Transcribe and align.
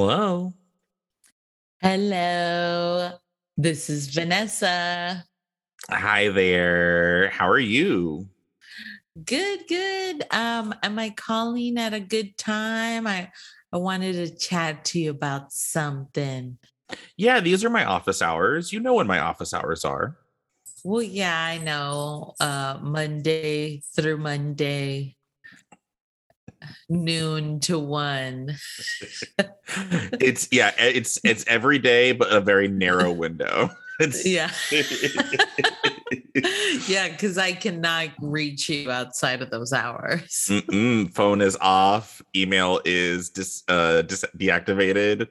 Hello. 0.00 0.54
Hello. 1.82 3.10
This 3.58 3.90
is 3.90 4.06
Vanessa. 4.06 5.22
Hi 5.90 6.30
there. 6.30 7.28
How 7.28 7.46
are 7.46 7.58
you? 7.58 8.26
Good, 9.22 9.68
good. 9.68 10.24
Um, 10.30 10.74
am 10.82 10.98
I 10.98 11.10
calling 11.10 11.76
at 11.76 11.92
a 11.92 12.00
good 12.00 12.38
time? 12.38 13.06
I 13.06 13.30
I 13.74 13.76
wanted 13.76 14.14
to 14.14 14.34
chat 14.34 14.86
to 14.86 14.98
you 14.98 15.10
about 15.10 15.52
something. 15.52 16.56
Yeah, 17.18 17.40
these 17.40 17.62
are 17.62 17.68
my 17.68 17.84
office 17.84 18.22
hours. 18.22 18.72
You 18.72 18.80
know 18.80 18.94
when 18.94 19.06
my 19.06 19.18
office 19.18 19.52
hours 19.52 19.84
are. 19.84 20.16
Well, 20.82 21.02
yeah, 21.02 21.38
I 21.38 21.58
know. 21.58 22.32
Uh 22.40 22.78
Monday 22.80 23.82
through 23.94 24.16
Monday, 24.16 25.18
noon 26.88 27.60
to 27.60 27.78
one. 27.78 28.56
it's 30.20 30.48
yeah, 30.50 30.72
it's 30.78 31.20
it's 31.24 31.44
every 31.46 31.78
day, 31.78 32.12
but 32.12 32.32
a 32.32 32.40
very 32.40 32.68
narrow 32.68 33.12
window. 33.12 33.70
It's 34.00 34.24
Yeah. 34.24 34.50
yeah, 36.88 37.10
because 37.10 37.36
I 37.36 37.52
cannot 37.52 38.08
reach 38.18 38.70
you 38.70 38.90
outside 38.90 39.42
of 39.42 39.50
those 39.50 39.74
hours. 39.74 40.46
Mm-mm, 40.48 41.12
phone 41.12 41.42
is 41.42 41.54
off. 41.60 42.22
Email 42.34 42.80
is 42.86 43.28
dis, 43.28 43.62
uh, 43.68 44.00
dis- 44.00 44.24
deactivated. 44.38 45.28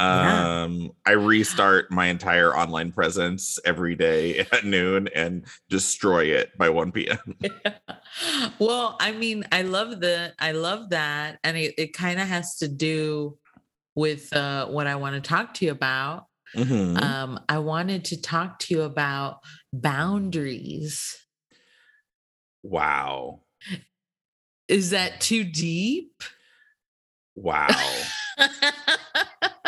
Yeah. 0.00 0.62
Um, 0.62 0.92
I 1.04 1.12
restart 1.12 1.90
my 1.90 2.06
entire 2.06 2.56
online 2.56 2.90
presence 2.92 3.58
every 3.64 3.94
day 3.94 4.38
at 4.52 4.64
noon 4.64 5.08
and 5.14 5.44
destroy 5.68 6.24
it 6.24 6.56
by 6.56 6.70
1 6.70 6.92
p.m. 6.92 7.36
well, 8.58 8.96
I 9.00 9.12
mean, 9.12 9.44
I 9.52 9.62
love 9.62 10.00
the 10.00 10.32
I 10.38 10.52
love 10.52 10.90
that. 10.90 11.38
And 11.44 11.56
it, 11.56 11.74
it 11.76 11.92
kind 11.92 12.20
of 12.20 12.28
has 12.28 12.56
to 12.58 12.68
do 12.68 13.36
with 13.94 14.34
uh 14.34 14.66
what 14.66 14.86
I 14.86 14.96
want 14.96 15.16
to 15.16 15.28
talk 15.28 15.54
to 15.54 15.66
you 15.66 15.72
about. 15.72 16.26
Mhm. 16.56 17.00
Um, 17.00 17.40
I 17.48 17.58
wanted 17.58 18.06
to 18.06 18.20
talk 18.20 18.58
to 18.60 18.74
you 18.74 18.82
about 18.82 19.40
boundaries. 19.72 21.16
Wow. 22.62 23.42
Is 24.66 24.90
that 24.90 25.20
too 25.20 25.44
deep? 25.44 26.22
Wow. 27.34 27.68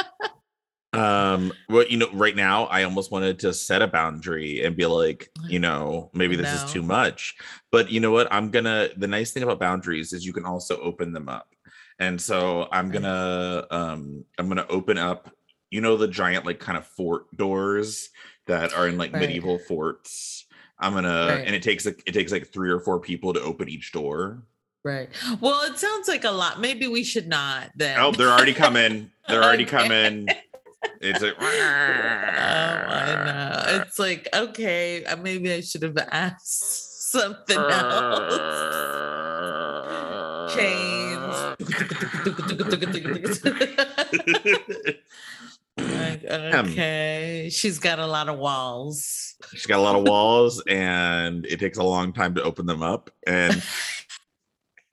Um, 0.95 1.53
well, 1.71 1.87
you 1.89 1.97
know, 1.97 2.09
right 2.12 2.37
now 2.37 2.65
I 2.65 2.83
almost 2.83 3.11
wanted 3.11 3.39
to 3.41 3.55
set 3.55 3.81
a 3.81 3.87
boundary 3.87 4.62
and 4.65 4.77
be 4.77 4.85
like, 4.87 5.31
you 5.48 5.59
know, 5.59 6.11
maybe 6.12 6.37
this 6.37 6.53
is 6.53 6.71
too 6.73 6.83
much. 6.83 7.35
But 7.71 7.91
you 7.91 7.98
know 8.01 8.11
what? 8.11 8.29
I'm 8.31 8.51
gonna 8.51 8.91
the 8.97 9.07
nice 9.09 9.33
thing 9.33 9.43
about 9.43 9.59
boundaries 9.59 10.13
is 10.13 10.27
you 10.27 10.33
can 10.35 10.45
also 10.45 10.79
open 10.81 11.13
them 11.13 11.29
up. 11.29 11.48
And 11.98 12.20
so 12.20 12.69
I'm 12.73 12.91
gonna 12.91 13.67
um 13.70 14.25
I'm 14.39 14.48
gonna 14.48 14.67
open 14.69 14.98
up, 14.98 15.31
you 15.70 15.81
know, 15.81 15.97
the 15.97 16.09
giant 16.09 16.45
like 16.45 16.61
kind 16.61 16.77
of 16.77 16.87
fort 16.87 17.35
doors 17.37 18.11
that 18.47 18.75
are 18.75 18.87
in 18.89 18.98
like 18.98 19.13
Right. 19.13 19.20
medieval 19.20 19.59
forts. 19.61 20.45
I'm 20.79 20.93
gonna 20.93 21.27
Right. 21.29 21.47
and 21.47 21.55
it 21.55 21.63
takes 21.63 21.87
like 21.87 22.03
it 22.07 22.13
takes 22.13 22.33
like 22.33 22.53
three 22.53 22.70
or 22.70 22.81
four 22.81 23.01
people 23.01 23.33
to 23.33 23.41
open 23.41 23.69
each 23.70 23.93
door. 23.93 24.43
Right. 24.85 25.09
Well, 25.41 25.63
it 25.63 25.79
sounds 25.79 26.09
like 26.09 26.25
a 26.25 26.31
lot. 26.31 26.61
Maybe 26.61 26.87
we 26.89 27.05
should 27.05 27.29
not 27.29 27.70
then. 27.77 27.98
Oh, 28.01 28.11
they're 28.11 28.29
already 28.31 28.53
coming. 28.53 29.11
They're 29.29 29.43
already 29.43 29.63
Okay. 29.67 29.70
coming. 29.70 30.29
It's 31.00 31.20
like 31.22 31.34
Oh, 31.41 31.44
I 32.88 33.25
know. 33.25 33.83
It's 33.83 33.98
like, 33.98 34.28
okay, 34.34 35.05
uh, 35.05 35.16
maybe 35.16 35.52
I 35.52 35.61
should 35.61 35.83
have 35.83 35.97
asked 35.98 37.11
something 37.12 37.58
else. 37.58 38.39
Chains. 40.55 41.57
Like, 45.79 46.24
Um, 46.29 46.67
okay. 46.70 47.48
She's 47.51 47.78
got 47.78 47.98
a 47.98 48.07
lot 48.07 48.28
of 48.28 48.39
walls. 48.39 49.34
She's 49.51 49.67
got 49.67 49.78
a 49.78 49.83
lot 49.83 49.96
of 49.96 50.07
walls, 50.07 50.62
and 50.68 51.46
it 51.46 51.58
takes 51.58 51.78
a 51.78 51.83
long 51.83 52.12
time 52.12 52.34
to 52.36 52.42
open 52.42 52.67
them 52.67 52.83
up. 52.83 53.11
And 53.27 53.62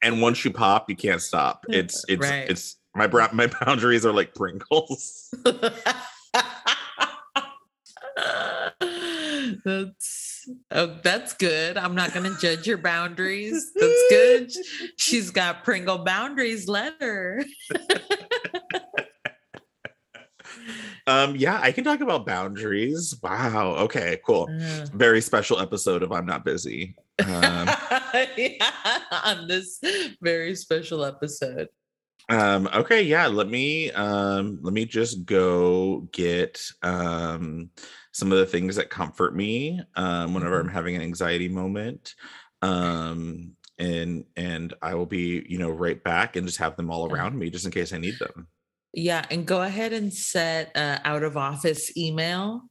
and 0.02 0.22
once 0.22 0.44
you 0.46 0.52
pop, 0.52 0.90
you 0.90 0.96
can't 0.96 1.22
stop. 1.22 1.66
It's 1.70 2.04
it's 2.10 2.22
Right. 2.22 2.50
it's 2.50 2.78
my 2.96 3.08
bra- 3.08 3.30
my 3.34 3.48
boundaries 3.66 4.06
are 4.06 4.14
like 4.14 4.34
Pringles. 4.36 5.34
that's 9.66 10.50
oh, 10.72 10.98
that's 11.04 11.34
good. 11.34 11.78
I'm 11.78 11.96
not 11.96 12.14
gonna 12.14 12.36
judge 12.40 12.68
your 12.68 12.78
boundaries. 12.78 13.72
That's 13.76 14.04
good. 14.10 14.52
She's 14.98 15.32
got 15.32 15.64
Pringle 15.64 16.00
boundaries. 16.00 16.68
Let 16.68 17.02
her. 17.02 17.44
Um, 21.10 21.36
yeah, 21.36 21.60
I 21.60 21.72
can 21.72 21.84
talk 21.84 22.02
about 22.02 22.28
boundaries. 22.28 23.16
Wow. 23.24 23.76
Okay. 23.80 24.20
Cool. 24.24 24.48
Uh, 24.62 24.86
Very 24.94 25.22
special 25.22 25.60
episode 25.60 26.04
of 26.04 26.12
I'm 26.12 26.26
Not 26.26 26.46
Busy. 26.46 26.96
Um, 27.20 27.68
yeah, 28.38 28.72
on 29.26 29.48
this 29.50 29.82
very 30.22 30.56
special 30.56 31.04
episode. 31.04 31.68
Um 32.30 32.70
okay 32.74 33.02
yeah 33.02 33.28
let 33.28 33.50
me 33.50 33.92
um 33.92 34.60
let 34.62 34.74
me 34.74 34.86
just 34.86 35.26
go 35.26 36.08
get 36.12 36.62
um 36.84 37.70
some 38.12 38.32
of 38.32 38.38
the 38.38 38.46
things 38.46 38.76
that 38.76 38.90
comfort 38.90 39.36
me 39.36 39.82
um 39.96 40.34
whenever 40.34 40.60
i'm 40.60 40.70
having 40.70 40.96
an 40.96 41.02
anxiety 41.02 41.50
moment 41.50 42.16
um 42.62 43.52
and 43.78 44.26
and 44.36 44.74
i 44.82 44.94
will 44.94 45.06
be 45.06 45.46
you 45.50 45.58
know 45.58 45.70
right 45.70 46.04
back 46.04 46.36
and 46.36 46.46
just 46.46 46.60
have 46.60 46.76
them 46.76 46.92
all 46.92 47.12
around 47.12 47.38
me 47.38 47.50
just 47.50 47.66
in 47.66 47.72
case 47.72 47.94
i 47.94 47.98
need 47.98 48.18
them. 48.20 48.48
Yeah, 48.94 49.24
and 49.30 49.46
go 49.46 49.62
ahead 49.62 49.94
and 49.94 50.12
set 50.14 50.76
uh, 50.76 51.00
out 51.06 51.24
of 51.24 51.38
office 51.38 51.96
email 51.96 52.64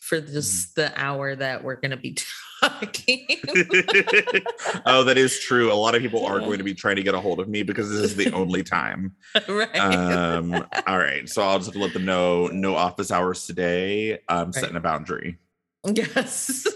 for 0.00 0.20
just 0.20 0.74
the 0.74 0.92
hour 1.00 1.36
that 1.36 1.62
we're 1.62 1.76
going 1.76 1.92
to 1.92 1.96
be 1.96 2.16
talking. 2.80 3.26
oh 4.86 5.04
that 5.04 5.16
is 5.18 5.38
true. 5.40 5.72
A 5.72 5.74
lot 5.74 5.94
of 5.94 6.02
people 6.02 6.24
are 6.24 6.40
going 6.40 6.58
to 6.58 6.64
be 6.64 6.74
trying 6.74 6.96
to 6.96 7.02
get 7.02 7.14
a 7.14 7.20
hold 7.20 7.40
of 7.40 7.48
me 7.48 7.62
because 7.62 7.90
this 7.90 8.00
is 8.00 8.16
the 8.16 8.32
only 8.32 8.62
time. 8.62 9.14
Right. 9.48 9.76
um 9.78 10.64
all 10.86 10.98
right. 10.98 11.28
So 11.28 11.42
i'll 11.42 11.58
just 11.58 11.66
have 11.68 11.74
to 11.74 11.80
let 11.80 11.92
them 11.92 12.04
know 12.04 12.48
no 12.48 12.74
office 12.76 13.10
hours 13.10 13.46
today. 13.46 14.18
I'm 14.28 14.46
Right. 14.46 14.54
setting 14.54 14.76
a 14.76 14.80
boundary. 14.80 15.38
Yes. 15.84 16.66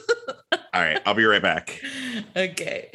all 0.53 0.59
right. 0.81 1.01
I'll 1.07 1.15
be 1.15 1.25
right 1.25 1.43
back. 1.43 1.81
Okay. 2.37 2.91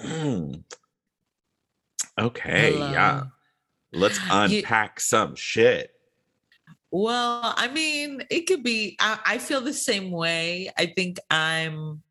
okay. 2.18 2.78
Yeah 2.78 3.24
Let's 3.92 4.18
You- 4.18 4.24
unpack 4.30 5.00
some 5.00 5.34
shit 5.36 5.90
Well, 6.90 7.54
I 7.56 7.68
mean, 7.68 8.22
it 8.30 8.42
could 8.46 8.62
be. 8.62 8.96
I, 9.00 9.18
I 9.24 9.38
feel 9.38 9.60
the 9.62 9.72
same 9.72 10.10
way. 10.10 10.70
I 10.76 10.86
think 10.86 11.18
I'm. 11.30 12.02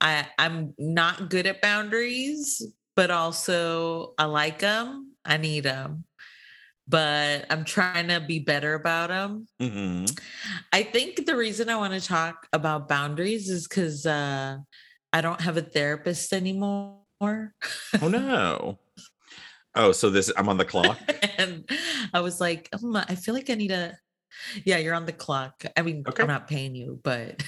I 0.00 0.26
I'm 0.38 0.74
not 0.78 1.30
good 1.30 1.46
at 1.46 1.62
boundaries, 1.62 2.60
but 2.96 3.10
also 3.12 4.14
I 4.18 4.24
like 4.24 4.58
them. 4.58 5.12
I 5.24 5.36
need 5.38 5.60
them, 5.62 6.04
but 6.88 7.46
I'm 7.48 7.64
trying 7.64 8.08
to 8.08 8.18
be 8.20 8.40
better 8.40 8.74
about 8.74 9.08
them. 9.10 9.46
Mhm. 9.62 10.10
I 10.72 10.82
think 10.82 11.24
the 11.24 11.36
reason 11.36 11.68
I 11.70 11.76
want 11.76 11.94
to 11.94 12.00
talk 12.06 12.48
about 12.52 12.88
boundaries 12.88 13.48
is 13.48 13.68
because 13.68 14.04
uh, 14.04 14.58
I 15.12 15.20
don't 15.20 15.40
have 15.40 15.56
a 15.56 15.62
therapist 15.62 16.32
anymore. 16.32 16.98
oh 18.02 18.08
no 18.08 18.78
oh 19.76 19.92
so 19.92 20.10
this 20.10 20.30
i'm 20.36 20.48
on 20.48 20.56
the 20.56 20.64
clock 20.64 20.98
and 21.38 21.68
I 22.12 22.20
was 22.20 22.40
like, 22.40 22.68
"Hmm, 22.78 22.96
I 22.96 23.14
feel 23.16 23.34
like 23.34 23.50
I 23.50 23.54
need 23.54 23.72
a. 23.72 23.96
Yeah, 24.64 24.78
you're 24.78 24.94
on 24.94 25.06
the 25.06 25.12
clock. 25.12 25.64
I 25.76 25.82
mean, 25.82 26.04
Okay. 26.06 26.22
I'm 26.22 26.28
not 26.28 26.46
paying 26.48 26.74
you, 26.74 27.00
but 27.02 27.42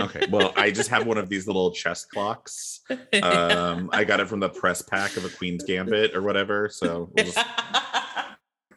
okay 0.00 0.24
well 0.30 0.52
i 0.56 0.70
just 0.70 0.88
have 0.88 1.06
one 1.08 1.18
of 1.18 1.28
these 1.32 1.48
little 1.48 1.72
chess 1.72 2.04
clocks 2.04 2.82
um 3.22 3.90
i 3.92 4.04
got 4.04 4.20
it 4.20 4.28
from 4.28 4.38
the 4.38 4.48
press 4.48 4.80
pack 4.80 5.16
of 5.16 5.24
a 5.24 5.28
queen's 5.28 5.64
gambit 5.64 6.14
or 6.14 6.22
whatever 6.22 6.68
so 6.68 7.10
we'll 7.12 7.24
just 7.26 7.38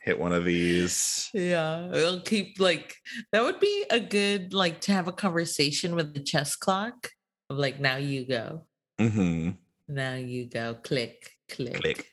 hit 0.02 0.18
one 0.20 0.34
of 0.34 0.44
these 0.46 1.30
yeah, 1.34 1.88
it'll 1.94 2.22
keep 2.22 2.60
like 2.60 2.96
that 3.32 3.44
would 3.44 3.60
be 3.60 3.86
a 3.92 4.00
good 4.00 4.52
like 4.52 4.82
to 4.82 4.92
have 4.94 5.08
a 5.08 5.12
conversation 5.12 5.94
with 5.96 6.14
the 6.16 6.20
chess 6.24 6.56
clock 6.56 7.12
of 7.52 7.58
like 7.58 7.80
now 7.80 7.98
you 7.98 8.26
go, 8.26 8.66
Mm-hmm. 9.00 9.52
now 9.88 10.16
you 10.16 10.46
go, 10.50 10.74
click, 10.74 11.32
click, 11.50 11.74
click 11.76 12.08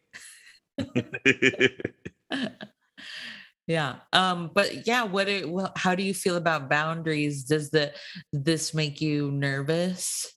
yeah 3.67 3.97
um 4.13 4.51
but 4.55 4.87
yeah 4.87 5.03
what 5.03 5.29
it, 5.29 5.49
well, 5.49 5.73
how 5.77 5.95
do 5.95 6.03
you 6.03 6.15
feel 6.15 6.37
about 6.37 6.71
boundaries 6.71 7.45
does 7.45 7.71
the 7.71 7.93
this 8.33 8.75
make 8.75 9.01
you 9.01 9.31
nervous 9.31 10.33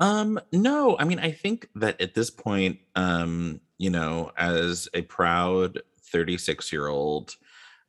Um, 0.00 0.40
no, 0.50 0.96
I 0.98 1.04
mean, 1.04 1.18
I 1.18 1.30
think 1.30 1.68
that 1.74 2.00
at 2.00 2.14
this 2.14 2.30
point, 2.30 2.78
um, 2.96 3.60
you 3.76 3.90
know, 3.90 4.32
as 4.36 4.88
a 4.94 5.02
proud 5.02 5.82
36 6.10 6.72
year 6.72 6.88
old, 6.88 7.36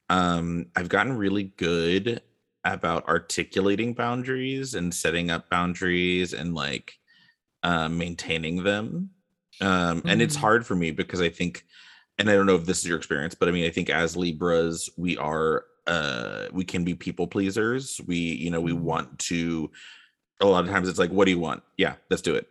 um, 0.10 0.66
I've 0.76 0.90
gotten 0.90 1.16
really 1.16 1.54
good 1.56 2.22
about 2.66 3.08
articulating 3.08 3.94
boundaries 3.94 4.76
and 4.76 4.94
setting 4.94 5.32
up 5.32 5.50
boundaries 5.50 6.34
and 6.34 6.54
like 6.54 6.94
uh, 7.64 7.88
maintaining 7.88 8.64
them. 8.64 9.12
Um, 9.62 10.02
and 10.08 10.22
it's 10.22 10.36
Mhm. 10.36 10.40
hard 10.40 10.66
for 10.66 10.76
me 10.76 10.92
because 10.92 11.22
I 11.22 11.30
think, 11.30 11.66
and 12.18 12.30
I 12.30 12.34
don't 12.36 12.46
know 12.46 12.56
if 12.56 12.66
this 12.66 12.80
is 12.80 12.88
your 12.88 12.98
experience, 12.98 13.36
but 13.36 13.48
I 13.48 13.52
mean, 13.52 13.66
I 13.66 13.70
think 13.72 13.90
as 13.90 14.18
Libras, 14.18 14.90
we 14.98 15.18
are 15.18 15.66
uh 15.88 16.48
we 16.52 16.64
can 16.64 16.84
be 16.84 16.94
people 16.94 17.28
pleasers. 17.28 18.00
We, 18.06 18.18
you 18.18 18.52
know, 18.52 18.62
we 18.62 18.72
Mhm. 18.74 18.82
want 18.82 19.20
to 19.20 19.72
a 20.42 20.46
lot 20.46 20.64
of 20.66 20.70
times 20.72 20.90
it's 20.90 21.00
like, 21.00 21.12
what 21.12 21.26
do 21.26 21.32
you 21.32 21.40
want? 21.40 21.64
Yeah, 21.78 21.96
let's 22.10 22.22
do 22.22 22.36
it. 22.36 22.50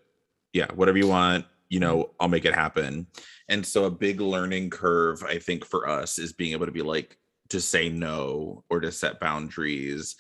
Yeah, 0.53 0.73
whatever 0.75 0.99
you 0.99 1.09
want, 1.09 1.47
you 1.69 1.81
know, 1.81 2.15
I'll 2.21 2.29
make 2.29 2.45
it 2.45 2.55
happen. 2.55 3.07
And 3.49 3.65
so 3.67 3.85
a 3.85 3.91
big 3.91 4.21
learning 4.21 4.71
curve, 4.71 5.23
I 5.25 5.39
think, 5.39 5.65
for 5.65 5.89
us 5.89 6.19
is 6.19 6.33
being 6.33 6.53
able 6.53 6.67
to 6.67 6.73
be 6.73 6.83
like 6.83 7.19
to 7.51 7.61
say 7.61 7.89
no 7.89 8.65
or 8.71 8.81
to 8.81 8.93
set 8.93 9.21
boundaries 9.21 10.17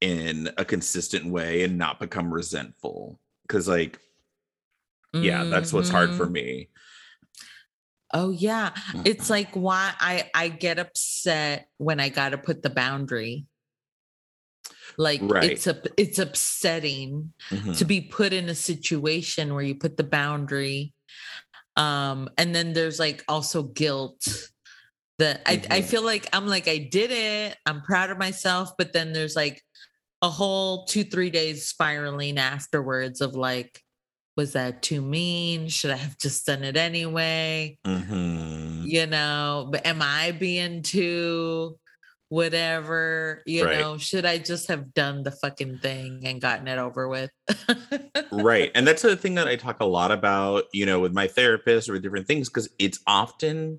in 0.00 0.50
a 0.58 0.64
consistent 0.64 1.26
way 1.26 1.64
and 1.64 1.78
not 1.78 2.00
become 2.00 2.32
resentful. 2.32 3.20
Cause 3.48 3.68
like, 3.68 4.00
yeah, 5.12 5.44
that's 5.44 5.72
what's 5.72 5.90
hard 5.90 6.14
for 6.14 6.26
Mhm. 6.26 6.32
me. 6.32 6.68
Oh 8.14 8.30
yeah. 8.30 8.74
It's 9.04 9.30
like 9.30 9.54
why 9.54 9.92
I 9.98 10.30
I 10.34 10.48
get 10.48 10.78
upset 10.78 11.68
when 11.78 11.98
I 12.00 12.08
got 12.10 12.30
to 12.30 12.38
put 12.38 12.62
the 12.62 12.70
boundary. 12.70 13.46
Like 14.98 15.20
Right. 15.22 15.50
it's 15.52 15.66
a 15.66 15.80
it's 15.96 16.18
upsetting 16.18 17.32
Mhm. 17.50 17.78
to 17.78 17.84
be 17.84 18.00
put 18.02 18.32
in 18.32 18.48
a 18.50 18.54
situation 18.54 19.54
where 19.54 19.64
you 19.64 19.74
put 19.74 19.96
the 19.96 20.04
boundary 20.04 20.92
um 21.76 22.28
and 22.36 22.54
then 22.54 22.74
there's 22.74 22.98
like 22.98 23.24
also 23.28 23.62
guilt 23.62 24.26
that 25.18 25.40
I, 25.46 25.52
I 25.70 25.80
Mhm. 25.80 25.84
feel 25.84 26.02
like 26.02 26.28
i'm 26.34 26.46
like 26.46 26.68
i 26.68 26.76
did 26.76 27.10
it 27.10 27.56
i'm 27.64 27.80
proud 27.80 28.10
of 28.10 28.18
myself 28.18 28.72
but 28.76 28.92
then 28.92 29.14
there's 29.14 29.34
like 29.34 29.62
a 30.20 30.28
whole 30.28 30.84
two 30.84 31.02
three 31.04 31.30
days 31.30 31.66
spiraling 31.68 32.36
afterwards 32.36 33.22
of 33.22 33.34
like 33.34 33.80
was 34.36 34.52
that 34.54 34.82
too 34.82 35.02
mean 35.02 35.68
should 35.68 35.90
i 35.90 35.96
have 35.96 36.16
just 36.18 36.46
done 36.46 36.64
it 36.64 36.76
anyway 36.76 37.76
Mhm. 37.86 38.82
you 38.86 39.06
know 39.06 39.68
but 39.70 39.84
am 39.86 40.00
i 40.02 40.32
being 40.32 40.82
too 40.82 41.78
whatever 42.28 43.42
you 43.44 43.64
Right. 43.64 43.78
know 43.78 43.98
should 43.98 44.24
i 44.24 44.38
just 44.38 44.68
have 44.68 44.94
done 44.94 45.22
the 45.22 45.30
fucking 45.30 45.78
thing 45.80 46.22
and 46.24 46.40
gotten 46.40 46.66
it 46.66 46.78
over 46.78 47.06
with 47.08 47.30
right 48.30 48.70
and 48.74 48.86
that's 48.86 49.02
the 49.02 49.16
thing 49.16 49.34
that 49.34 49.46
i 49.48 49.56
talk 49.56 49.80
a 49.80 49.84
lot 49.84 50.10
about 50.10 50.64
you 50.72 50.86
know 50.86 50.98
with 50.98 51.12
my 51.12 51.26
therapist 51.26 51.88
or 51.88 51.92
with 51.92 52.02
different 52.02 52.26
things 52.26 52.48
because 52.48 52.70
it's 52.78 53.00
often 53.06 53.78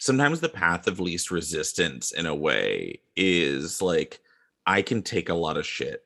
sometimes 0.00 0.40
the 0.40 0.48
path 0.48 0.88
of 0.88 0.98
least 0.98 1.30
resistance 1.30 2.10
in 2.10 2.26
a 2.26 2.34
way 2.34 2.98
is 3.14 3.80
like 3.80 4.18
i 4.66 4.82
can 4.82 5.00
take 5.02 5.28
a 5.28 5.34
lot 5.34 5.56
of 5.56 5.64
shit 5.64 6.02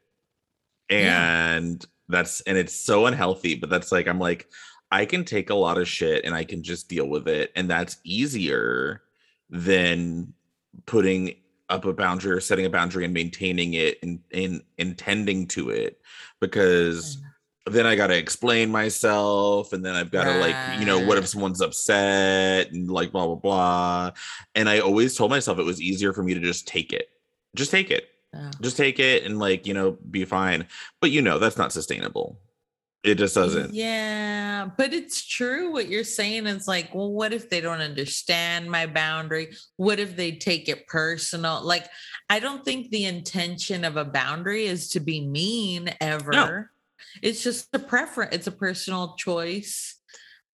Yeah. 0.91 1.71
That's 2.09 2.41
and 2.43 2.57
it's 2.57 2.75
so 2.75 3.07
unhealthy 3.07 3.55
but 3.55 3.71
that's 3.71 3.93
like 3.93 4.07
i'm 4.07 4.19
like 4.19 4.49
i 4.91 5.05
can 5.05 5.25
take 5.25 5.51
a 5.51 5.55
lot 5.55 5.79
of 5.79 5.89
shit 5.89 6.25
and 6.25 6.35
i 6.35 6.45
can 6.45 6.63
just 6.63 6.89
deal 6.89 7.09
with 7.09 7.27
it 7.29 7.51
and 7.57 7.69
that's 7.69 7.99
easier 8.05 9.03
than 9.51 10.33
putting 10.85 11.35
up 11.69 11.85
a 11.85 11.93
boundary 11.93 12.33
or 12.33 12.41
setting 12.41 12.67
a 12.67 12.71
boundary 12.71 13.05
and 13.05 13.15
maintaining 13.15 13.75
it 13.75 13.99
and, 14.03 14.21
and 14.33 14.63
intending 14.79 15.47
to 15.49 15.71
it 15.71 16.01
because 16.41 17.17
mm. 17.17 17.73
then 17.73 17.87
I 17.87 17.97
got 17.97 18.09
to 18.09 18.17
explain 18.17 18.71
myself, 18.71 19.73
and 19.73 19.85
then 19.85 19.95
I've 19.95 20.11
got 20.11 20.25
to 20.25 20.39
like, 20.39 20.57
you 20.79 20.87
know, 20.87 21.05
what 21.05 21.19
if 21.19 21.27
someone's 21.27 21.61
upset 21.61 22.71
and 22.71 22.91
like 22.91 23.13
blah 23.13 23.27
blah 23.27 23.35
blah. 23.35 24.11
And 24.55 24.69
I 24.69 24.81
always 24.81 25.17
told 25.17 25.31
myself 25.31 25.59
it 25.59 25.65
was 25.65 25.81
easier 25.81 26.13
for 26.13 26.23
me 26.23 26.35
to 26.35 26.41
just 26.41 26.69
take 26.69 26.93
it, 26.93 27.09
just 27.57 27.71
take 27.71 27.91
it, 27.91 28.09
Just 28.61 28.77
take 28.77 28.99
it, 28.99 29.25
and 29.25 29.39
like 29.39 29.67
you 29.67 29.75
know, 29.75 29.99
be 30.11 30.25
fine. 30.25 30.67
But 31.01 31.11
you 31.11 31.23
know, 31.23 31.39
that's 31.39 31.59
not 31.59 31.73
sustainable. 31.73 32.41
It 33.05 33.17
just 33.19 33.37
doesn't. 33.37 33.73
Yeah, 33.73 34.69
but 34.77 34.93
it's 34.93 35.25
true 35.25 35.71
what 35.71 35.89
you're 35.89 36.03
saying. 36.03 36.49
It's 36.49 36.67
like, 36.67 36.93
well, 36.93 37.13
what 37.13 37.33
if 37.33 37.49
they 37.49 37.61
don't 37.61 37.81
understand 37.81 38.69
my 38.69 38.87
boundary? 38.87 39.55
What 39.77 40.01
if 40.01 40.17
they 40.17 40.33
take 40.33 40.69
it 40.69 40.89
personal? 40.89 41.63
Like, 41.63 41.87
I 42.29 42.41
don't 42.41 42.65
think 42.65 42.91
the 42.91 43.05
intention 43.05 43.85
of 43.85 43.97
a 43.97 44.05
boundary 44.05 44.67
is 44.67 44.89
to 44.91 45.01
be 45.01 45.25
mean 45.25 45.95
ever. 46.01 46.73
It's 47.23 47.45
just 47.45 47.69
a 47.75 47.79
preference, 47.79 48.35
it's 48.35 48.47
a 48.49 48.53
personal 48.53 49.15
choice. 49.15 50.01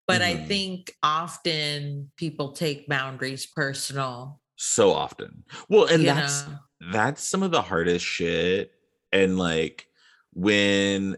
But 0.07 0.21
I 0.21 0.35
Mhm. 0.35 0.49
think 0.49 0.95
often 1.03 2.11
people 2.17 2.53
take 2.53 2.87
boundaries 2.87 3.47
personal. 3.47 4.41
So 4.57 4.93
often. 4.93 5.45
Well, 5.71 5.87
and 5.87 6.03
you 6.03 6.07
that's 6.07 6.47
know? 6.49 6.59
That's 6.91 7.23
some 7.23 7.43
of 7.43 7.51
the 7.51 7.63
hardest 7.63 8.05
shit. 8.05 8.73
And 9.13 9.39
like 9.39 9.87
when 10.33 11.17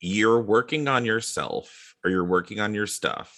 you're 0.00 0.40
working 0.40 0.88
on 0.88 1.04
yourself 1.04 1.96
or 2.04 2.10
you're 2.10 2.24
working 2.24 2.60
on 2.60 2.74
your 2.74 2.86
stuff 2.86 3.36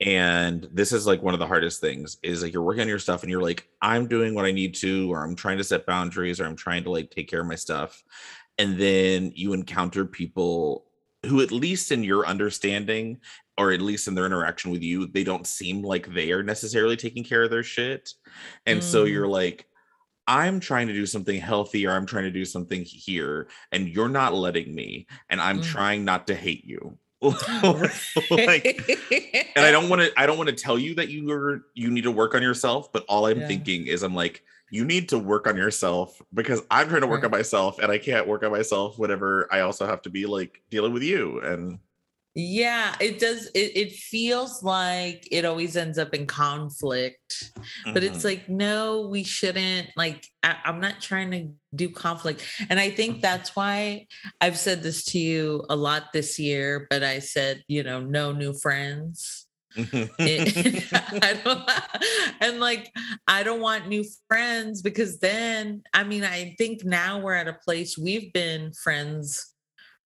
and 0.00 0.66
this 0.72 0.92
is 0.92 1.06
like 1.06 1.22
one 1.22 1.34
of 1.34 1.40
the 1.40 1.46
hardest 1.46 1.80
things 1.80 2.16
is 2.22 2.42
like 2.42 2.52
you're 2.52 2.62
working 2.62 2.80
on 2.82 2.88
your 2.88 2.98
stuff 2.98 3.22
and 3.22 3.30
you're 3.30 3.42
like 3.42 3.68
i'm 3.82 4.06
doing 4.06 4.34
what 4.34 4.46
i 4.46 4.50
need 4.50 4.74
to 4.74 5.12
or 5.12 5.22
i'm 5.24 5.36
trying 5.36 5.58
to 5.58 5.64
set 5.64 5.84
boundaries 5.84 6.40
or 6.40 6.46
i'm 6.46 6.56
trying 6.56 6.82
to 6.82 6.90
like 6.90 7.10
take 7.10 7.28
care 7.28 7.40
of 7.40 7.46
my 7.46 7.54
stuff 7.54 8.02
and 8.58 8.78
then 8.78 9.30
you 9.34 9.52
encounter 9.52 10.04
people 10.06 10.84
who 11.26 11.42
at 11.42 11.52
least 11.52 11.92
in 11.92 12.02
your 12.02 12.26
understanding 12.26 13.18
or 13.58 13.72
at 13.72 13.82
least 13.82 14.08
in 14.08 14.14
their 14.14 14.26
interaction 14.26 14.70
with 14.70 14.82
you 14.82 15.06
they 15.08 15.24
don't 15.24 15.46
seem 15.46 15.82
like 15.82 16.06
they 16.14 16.32
are 16.32 16.42
necessarily 16.42 16.96
taking 16.96 17.24
care 17.24 17.42
of 17.42 17.50
their 17.50 17.62
shit 17.64 18.10
and 18.66 18.82
so 18.82 19.04
Mm. 19.04 19.10
you're 19.10 19.28
like 19.28 19.66
I'm 20.28 20.60
trying 20.60 20.88
to 20.88 20.94
do 20.94 21.06
something 21.06 21.40
healthy 21.40 21.86
or 21.86 21.92
I'm 21.92 22.06
trying 22.06 22.24
to 22.24 22.30
do 22.30 22.44
something 22.44 22.84
here 22.84 23.48
and 23.72 23.88
you're 23.88 24.08
not 24.10 24.34
letting 24.34 24.74
me 24.74 25.08
and 25.30 25.40
I'm 25.40 25.60
Mm. 25.60 25.62
trying 25.62 26.04
not 26.04 26.28
to 26.28 26.36
hate 26.36 26.64
you. 26.64 26.98
like 28.46 28.68
and 29.56 29.66
I 29.66 29.70
don't 29.72 29.88
want 29.88 30.02
to 30.02 30.12
I 30.20 30.26
don't 30.26 30.38
want 30.38 30.50
to 30.50 30.54
tell 30.54 30.78
you 30.78 30.94
that 30.96 31.08
you 31.08 31.30
are 31.32 31.62
you 31.74 31.90
need 31.90 32.04
to 32.04 32.10
work 32.12 32.34
on 32.34 32.42
yourself, 32.42 32.92
but 32.92 33.04
all 33.08 33.26
I'm 33.26 33.40
Yeah. 33.40 33.46
thinking 33.46 33.86
is 33.88 34.02
I'm 34.02 34.14
like 34.14 34.42
you 34.70 34.84
need 34.84 35.08
to 35.10 35.18
work 35.18 35.46
on 35.46 35.56
yourself 35.56 36.20
because 36.34 36.62
I'm 36.70 36.88
trying 36.88 37.00
to 37.00 37.06
work 37.06 37.24
on 37.24 37.30
myself 37.30 37.78
and 37.78 37.90
I 37.90 37.98
can't 37.98 38.28
work 38.28 38.42
on 38.44 38.52
myself 38.52 38.98
whenever 38.98 39.48
I 39.52 39.60
also 39.60 39.86
have 39.86 40.02
to 40.02 40.10
be 40.10 40.26
like 40.26 40.62
dealing 40.70 40.92
with 40.92 41.02
you 41.02 41.40
and 41.40 41.78
Yeah, 42.34 42.94
it 43.00 43.18
does. 43.18 43.46
It, 43.54 43.76
it 43.76 43.92
feels 43.92 44.62
like 44.62 45.26
it 45.32 45.44
always 45.44 45.76
ends 45.76 45.98
up 45.98 46.14
in 46.14 46.26
conflict, 46.26 47.52
but 47.92 48.04
it's 48.04 48.18
Mhm. 48.18 48.24
like, 48.24 48.48
no, 48.48 49.08
we 49.08 49.24
shouldn't. 49.24 49.88
Like, 49.96 50.24
I, 50.42 50.56
I'm 50.64 50.80
not 50.80 51.00
trying 51.00 51.30
to 51.32 51.48
do 51.74 51.88
conflict. 51.88 52.44
And 52.70 52.78
I 52.78 52.90
think 52.90 53.22
that's 53.22 53.56
why 53.56 54.06
I've 54.40 54.58
said 54.58 54.82
this 54.82 55.04
to 55.06 55.18
you 55.18 55.64
a 55.68 55.74
lot 55.74 56.12
this 56.12 56.38
year, 56.38 56.86
but 56.90 57.02
I 57.02 57.18
said, 57.18 57.64
you 57.66 57.82
know, 57.82 58.00
no 58.00 58.30
new 58.32 58.52
friends. 58.52 59.46
It- 59.74 60.84
I 60.92 61.40
don't, 61.44 61.70
and 62.40 62.60
like, 62.60 62.90
I 63.26 63.42
don't 63.42 63.60
want 63.60 63.88
new 63.88 64.04
friends 64.28 64.80
because 64.82 65.18
then, 65.18 65.82
I 65.92 66.04
mean, 66.04 66.22
I 66.24 66.54
think 66.56 66.84
now 66.84 67.18
we're 67.20 67.34
at 67.34 67.48
a 67.48 67.54
place 67.64 67.98
we've 67.98 68.32
been 68.32 68.72
friends 68.72 69.54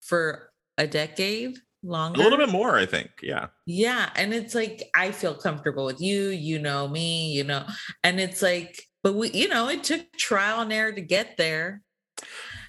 for 0.01 0.51
a 0.79 0.87
decade 0.87 1.59
a 1.85 2.11
little 2.11 2.39
bit 2.39 2.49
more 2.49 2.79
I 2.79 2.87
think. 2.87 3.11
Yeah. 3.23 3.49
Yeah. 3.67 4.11
And 4.15 4.33
it's 4.33 4.55
like, 4.55 4.83
I 4.95 5.11
feel 5.11 5.35
comfortable 5.35 5.85
with 5.85 6.01
you, 6.01 6.29
you 6.29 6.59
know 6.59 6.89
me, 6.89 7.33
you 7.33 7.45
know, 7.45 7.67
and 8.05 8.21
it's 8.21 8.43
like, 8.43 8.83
but 9.03 9.15
we, 9.15 9.31
you 9.31 9.49
know, 9.49 9.69
it 9.69 9.83
took 9.83 10.13
trial 10.17 10.61
and 10.61 10.73
error 10.73 10.93
to 10.93 11.01
get 11.01 11.37
there. 11.37 11.83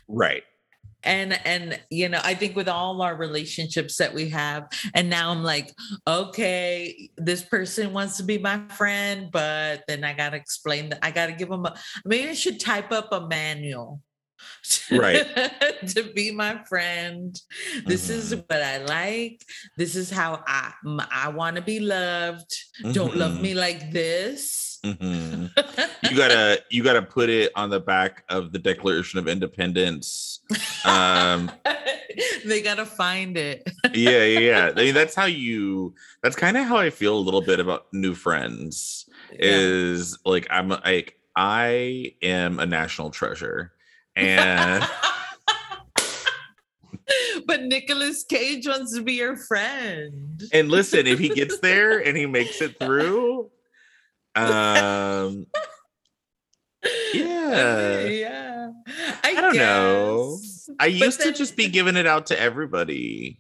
Right. 0.08 0.44
And, 1.06 1.38
and, 1.46 1.80
you 1.90 2.08
know, 2.08 2.22
I 2.24 2.34
think 2.34 2.56
with 2.56 2.70
all 2.70 3.02
our 3.02 3.16
relationships 3.16 3.98
that 3.98 4.14
we 4.14 4.30
have, 4.30 4.70
and 4.94 5.10
now 5.10 5.32
I'm 5.32 5.44
like, 5.44 5.74
okay, 6.08 7.10
this 7.18 7.44
person 7.44 7.92
wants 7.92 8.16
to 8.18 8.24
be 8.24 8.38
my 8.38 8.62
friend, 8.70 9.30
but 9.30 9.84
then 9.88 10.06
I 10.06 10.14
got 10.14 10.30
to 10.30 10.38
explain 10.38 10.90
that 10.90 11.00
I 11.04 11.12
got 11.12 11.26
to 11.26 11.34
give 11.34 11.50
them 11.50 11.66
a, 11.66 11.76
maybe 12.06 12.30
I 12.30 12.34
should 12.34 12.60
type 12.60 12.94
up 12.94 13.10
a 13.12 13.28
manual. 13.28 14.02
Right. 14.92 15.26
to 15.96 16.04
be 16.16 16.32
my 16.32 16.64
friend. 16.70 17.36
This 17.86 18.10
is 18.10 18.34
Mhm. 18.34 18.44
what 18.48 18.62
I 18.62 18.78
like. 18.84 19.44
This 19.78 19.96
is 19.96 20.10
how 20.10 20.44
I 20.48 20.74
I 21.12 21.30
want 21.30 21.56
to 21.58 21.62
be 21.62 21.80
loved. 21.80 22.52
Don't 22.94 23.16
love 23.16 23.34
Mhm. 23.34 23.42
me 23.42 23.54
like 23.54 23.92
this. 23.92 24.80
Mhm. 24.86 25.50
you 26.12 26.18
gotta 26.18 26.62
you 26.70 26.84
gotta 26.84 27.02
put 27.02 27.30
it 27.30 27.52
on 27.56 27.70
the 27.70 27.80
back 27.80 28.24
of 28.30 28.52
the 28.52 28.60
declaration 28.60 29.18
of 29.18 29.28
independence 29.30 30.42
um 30.84 31.50
they 32.46 32.62
gotta 32.62 32.86
find 32.86 33.38
it. 33.38 33.64
yeah 33.94 34.24
yeah 34.26 34.40
yeah 34.40 34.72
i 34.76 34.84
mean 34.84 34.94
that's 34.94 35.16
how 35.16 35.24
you 35.26 35.96
that's 36.22 36.36
kind 36.36 36.58
of 36.58 36.66
how 36.66 36.76
i 36.76 36.90
feel 36.90 37.18
a 37.18 37.24
little 37.28 37.40
bit 37.42 37.62
about 37.62 37.86
new 37.94 38.14
friends 38.14 39.06
Yeah. 39.32 39.56
is 39.56 40.18
like 40.26 40.48
i'm 40.52 40.68
like 40.68 41.16
i 41.38 42.12
am 42.22 42.60
a 42.60 42.66
national 42.66 43.10
treasure 43.12 43.72
and 44.16 44.84
but 47.46 47.64
Nicolas 47.64 48.24
Cage 48.24 48.68
wants 48.68 48.96
to 48.96 49.02
be 49.02 49.14
your 49.14 49.38
friend. 49.38 50.44
and 50.52 50.70
listen 50.70 51.08
if 51.08 51.20
he 51.20 51.30
gets 51.30 51.60
there 51.60 52.00
and 52.00 52.18
he 52.18 52.26
makes 52.26 52.62
it 52.62 52.78
through 52.80 53.50
um 54.36 55.46
Yeah. 57.14 58.00
yeah. 58.06 58.72
I 59.24 59.36
I 59.38 59.42
don't 59.42 59.56
know. 59.56 60.38
I 60.80 60.88
used 60.88 61.20
then, 61.20 61.28
to 61.28 61.34
just 61.34 61.56
be 61.56 61.70
giving 61.70 61.96
it 61.96 62.06
out 62.06 62.28
to 62.28 62.40
everybody. 62.40 63.40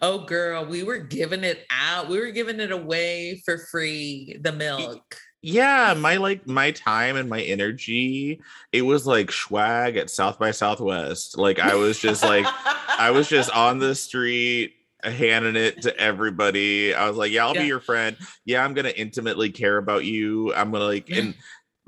Oh, 0.00 0.24
girl, 0.24 0.66
we 0.66 0.82
were 0.82 0.98
giving 0.98 1.44
it 1.44 1.66
out. 1.70 2.08
We 2.08 2.18
were 2.18 2.30
giving 2.30 2.60
it 2.60 2.72
away 2.72 3.42
for 3.44 3.58
free. 3.58 4.36
The 4.40 4.52
milk. 4.52 5.16
Yeah, 5.42 5.94
my 5.96 6.16
like 6.16 6.46
my 6.46 6.70
time 6.72 7.16
and 7.16 7.28
my 7.28 7.40
energy, 7.40 8.42
it 8.72 8.82
was 8.82 9.06
like 9.06 9.32
swag 9.32 9.96
at 9.96 10.10
South 10.10 10.38
by 10.38 10.50
Southwest. 10.50 11.38
Like 11.38 11.58
I 11.58 11.76
was 11.76 11.98
just 11.98 12.22
like, 12.22 12.46
I 12.98 13.10
was 13.10 13.28
just 13.28 13.50
on 13.50 13.78
the 13.78 13.94
street 13.94 14.74
handing 15.02 15.56
it 15.56 15.82
to 15.82 15.96
everybody. 15.98 16.94
I 16.94 17.08
was 17.08 17.16
like, 17.16 17.32
yeah, 17.32 17.46
I'll 17.46 17.54
yeah. 17.54 17.62
be 17.62 17.68
your 17.68 17.80
friend. 17.80 18.16
Yeah, 18.44 18.62
I'm 18.62 18.74
gonna 18.74 18.90
intimately 18.90 19.50
care 19.50 19.78
about 19.78 20.04
you. 20.04 20.52
I'm 20.54 20.70
gonna 20.70 20.84
like 20.84 21.08
and 21.10 21.34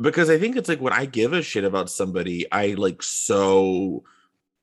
because 0.00 0.30
I 0.30 0.38
think 0.38 0.56
it's 0.56 0.68
like 0.68 0.80
when 0.80 0.92
I 0.92 1.04
give 1.04 1.32
a 1.32 1.42
shit 1.42 1.64
about 1.64 1.90
somebody, 1.90 2.50
I 2.50 2.68
like 2.68 3.02
so 3.02 4.02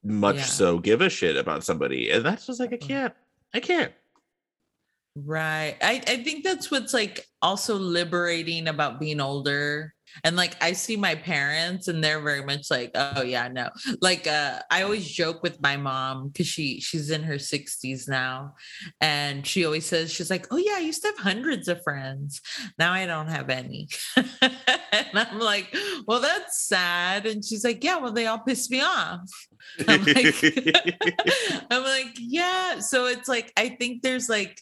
much 0.04 0.38
yeah. 0.38 0.44
so 0.44 0.80
give 0.80 1.02
a 1.02 1.10
shit 1.10 1.38
about 1.38 1.64
somebody. 1.64 2.10
And 2.10 2.26
that's 2.26 2.48
just 2.48 2.60
like 2.60 2.74
I 2.74 2.78
can't. 2.78 3.14
I 3.54 3.60
can't. 3.60 3.92
Right. 5.16 5.76
I, 5.82 6.02
I 6.08 6.24
think 6.24 6.44
that's 6.44 6.72
what's 6.72 6.94
like 6.94 7.26
also 7.42 7.76
liberating 7.76 8.68
about 8.68 9.00
being 9.00 9.20
older. 9.20 9.94
And 10.24 10.36
like 10.36 10.56
I 10.62 10.74
see 10.74 10.98
my 10.98 11.16
parents 11.16 11.88
and 11.88 12.04
they're 12.04 12.22
very 12.22 12.44
much 12.44 12.72
like, 12.72 12.92
oh 12.96 13.22
yeah, 13.22 13.48
no. 13.48 13.70
Like 14.02 14.28
uh 14.28 14.60
I 14.72 14.84
always 14.84 15.08
joke 15.08 15.44
with 15.44 15.62
my 15.62 15.78
mom 15.78 16.30
because 16.30 16.48
she 16.48 16.80
she's 16.80 17.10
in 17.10 17.24
her 17.24 17.36
60s 17.36 18.08
now. 18.08 18.56
And 19.02 19.46
she 19.46 19.66
always 19.66 19.86
says, 19.86 20.12
she's 20.12 20.30
like, 20.30 20.48
Oh 20.52 20.58
yeah, 20.58 20.76
I 20.76 20.80
used 20.80 21.02
to 21.04 21.10
have 21.10 21.18
hundreds 21.18 21.68
of 21.68 21.84
friends. 21.84 22.42
Now 22.78 22.92
I 22.94 23.06
don't 23.06 23.28
have 23.28 23.50
any. 23.50 23.90
and 24.16 24.56
I'm 25.14 25.40
like, 25.40 25.76
well, 26.08 26.22
that's 26.22 26.62
sad. 26.62 27.26
And 27.26 27.44
she's 27.44 27.64
like, 27.64 27.84
Yeah, 27.84 27.98
well, 27.98 28.12
they 28.14 28.26
all 28.26 28.40
piss 28.40 28.70
me 28.70 28.82
off. 28.82 29.30
I'm 29.88 30.04
like, 30.06 30.36
I'm 31.72 31.84
like, 31.84 32.16
yeah. 32.18 32.80
So 32.80 33.06
it's 33.06 33.28
like 33.28 33.52
I 33.58 33.70
think 33.70 34.02
there's 34.02 34.30
like 34.30 34.60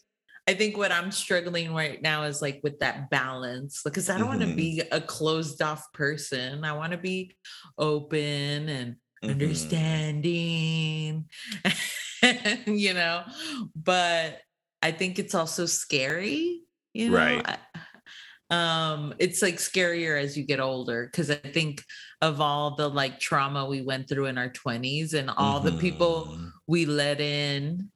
I 0.48 0.54
think 0.54 0.78
what 0.78 0.94
I'm 0.94 1.12
struggling 1.12 1.74
right 1.74 2.02
now 2.02 2.24
is 2.24 2.42
like 2.42 2.62
with 2.64 2.80
that 2.80 3.10
balance 3.10 3.82
because 3.84 4.10
I 4.10 4.18
don't 4.18 4.30
mm-hmm. 4.30 4.40
want 4.40 4.50
to 4.50 4.56
be 4.56 4.82
a 4.94 5.02
closed 5.02 5.62
off 5.62 5.92
person. 5.92 6.64
I 6.64 6.72
want 6.72 6.94
to 6.94 6.98
be 6.98 7.36
open 7.78 8.70
and 8.70 8.96
mm-hmm. 9.24 9.30
understanding, 9.30 11.26
you 12.66 12.94
know, 12.94 13.24
but 13.76 14.40
I 14.82 14.92
think 14.92 15.20
it's 15.20 15.36
also 15.36 15.66
scary, 15.66 16.62
you 16.94 17.10
know. 17.10 17.18
Right. 17.18 17.58
um 18.50 19.14
it's 19.20 19.42
like 19.42 19.56
scarier 19.56 20.18
as 20.18 20.38
you 20.38 20.46
get 20.46 20.62
older 20.62 21.06
because 21.06 21.30
i 21.30 21.36
think 21.36 21.84
of 22.22 22.40
all 22.40 22.78
the 22.78 22.88
like 22.88 23.20
trauma 23.20 23.66
we 23.66 23.82
went 23.82 24.08
through 24.08 24.28
in 24.28 24.38
our 24.38 24.48
20s 24.48 25.14
and 25.14 25.30
all 25.30 25.60
mm-hmm. 25.60 25.76
the 25.76 25.82
people 25.82 26.30
mm-hmm. 26.32 26.48
we 26.66 26.86
let 26.86 27.20
in 27.20 27.92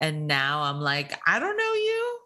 and 0.00 0.26
now 0.26 0.62
I'm 0.62 0.80
like, 0.80 1.18
I 1.26 1.38
don't 1.38 1.56
know 1.56 1.74
you. 1.74 2.18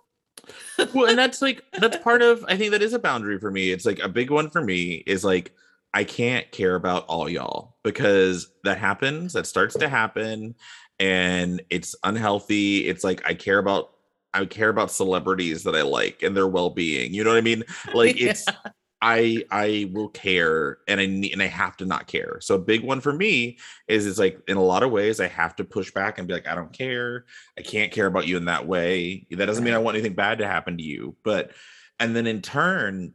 well, 0.94 1.08
and 1.08 1.18
that's 1.18 1.42
like 1.42 1.62
that's 1.80 1.96
part 1.98 2.22
of 2.22 2.44
I 2.48 2.56
think 2.56 2.72
that 2.72 2.82
is 2.82 2.92
a 2.92 2.98
boundary 2.98 3.38
for 3.38 3.50
me. 3.50 3.70
It's 3.70 3.86
like 3.86 3.98
a 4.00 4.08
big 4.08 4.30
one 4.30 4.50
for 4.50 4.62
me 4.62 5.02
is 5.06 5.24
like 5.24 5.52
I 5.92 6.04
can't 6.04 6.50
care 6.50 6.74
about 6.74 7.06
all 7.06 7.28
y'all 7.28 7.76
because 7.84 8.48
that 8.64 8.78
happens, 8.78 9.32
that 9.34 9.46
starts 9.46 9.76
to 9.76 9.88
happen 9.88 10.54
and 10.98 11.62
it's 11.70 11.94
unhealthy. 12.02 12.88
It's 12.88 13.04
like 13.04 13.22
I 13.26 13.34
care 13.34 13.58
about 13.58 13.90
I 14.32 14.44
care 14.46 14.68
about 14.68 14.90
celebrities 14.90 15.62
that 15.62 15.76
I 15.76 15.82
like 15.82 16.22
and 16.22 16.36
their 16.36 16.48
well-being. 16.48 17.14
You 17.14 17.22
know 17.22 17.30
what 17.30 17.38
I 17.38 17.42
mean? 17.42 17.62
Like 17.94 18.16
it's 18.20 18.44
yeah. 18.48 18.70
I 19.06 19.44
I 19.50 19.90
will 19.92 20.08
care 20.08 20.78
and 20.88 20.98
I 20.98 21.04
need 21.04 21.34
and 21.34 21.42
I 21.42 21.46
have 21.46 21.76
to 21.76 21.84
not 21.84 22.06
care. 22.06 22.38
So 22.40 22.54
a 22.54 22.58
big 22.58 22.82
one 22.82 23.02
for 23.02 23.12
me 23.12 23.58
is 23.86 24.06
it's 24.06 24.18
like 24.18 24.40
in 24.48 24.56
a 24.56 24.62
lot 24.62 24.82
of 24.82 24.90
ways 24.90 25.20
I 25.20 25.28
have 25.28 25.54
to 25.56 25.64
push 25.64 25.92
back 25.92 26.18
and 26.18 26.26
be 26.26 26.32
like 26.32 26.48
I 26.48 26.54
don't 26.54 26.72
care. 26.72 27.26
I 27.58 27.60
can't 27.60 27.92
care 27.92 28.06
about 28.06 28.26
you 28.26 28.38
in 28.38 28.46
that 28.46 28.66
way. 28.66 29.26
That 29.30 29.44
doesn't 29.44 29.62
mean 29.62 29.74
I 29.74 29.78
want 29.78 29.96
anything 29.96 30.14
bad 30.14 30.38
to 30.38 30.46
happen 30.46 30.78
to 30.78 30.82
you, 30.82 31.16
but 31.22 31.52
and 32.00 32.16
then 32.16 32.26
in 32.26 32.40
turn 32.40 33.12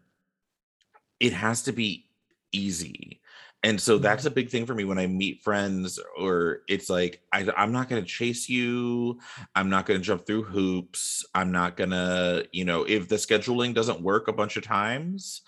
it 1.19 1.33
has 1.33 1.63
to 1.63 1.71
be 1.71 2.05
easy. 2.51 3.19
And 3.61 3.79
so 3.79 3.97
that's 3.97 4.25
a 4.25 4.29
mm-hmm. 4.29 4.35
big 4.35 4.49
thing 4.49 4.65
for 4.65 4.73
me 4.73 4.85
when 4.85 4.97
I 4.99 5.07
meet 5.07 5.43
friends, 5.43 5.99
or 6.17 6.61
it's 6.69 6.89
like, 6.89 7.21
I, 7.33 7.45
am 7.57 7.73
not 7.73 7.89
going 7.89 8.01
to 8.01 8.07
chase 8.07 8.47
you. 8.47 9.19
I'm 9.53 9.69
not 9.69 9.85
going 9.85 9.99
to 9.99 10.05
jump 10.05 10.25
through 10.25 10.43
hoops. 10.43 11.25
I'm 11.35 11.51
not 11.51 11.75
going 11.75 11.89
to, 11.89 12.47
you 12.53 12.63
know, 12.63 12.83
if 12.83 13.09
the 13.09 13.17
scheduling 13.17 13.73
doesn't 13.73 14.01
work 14.01 14.29
a 14.29 14.33
bunch 14.33 14.55
of 14.55 14.63
times, 14.63 15.41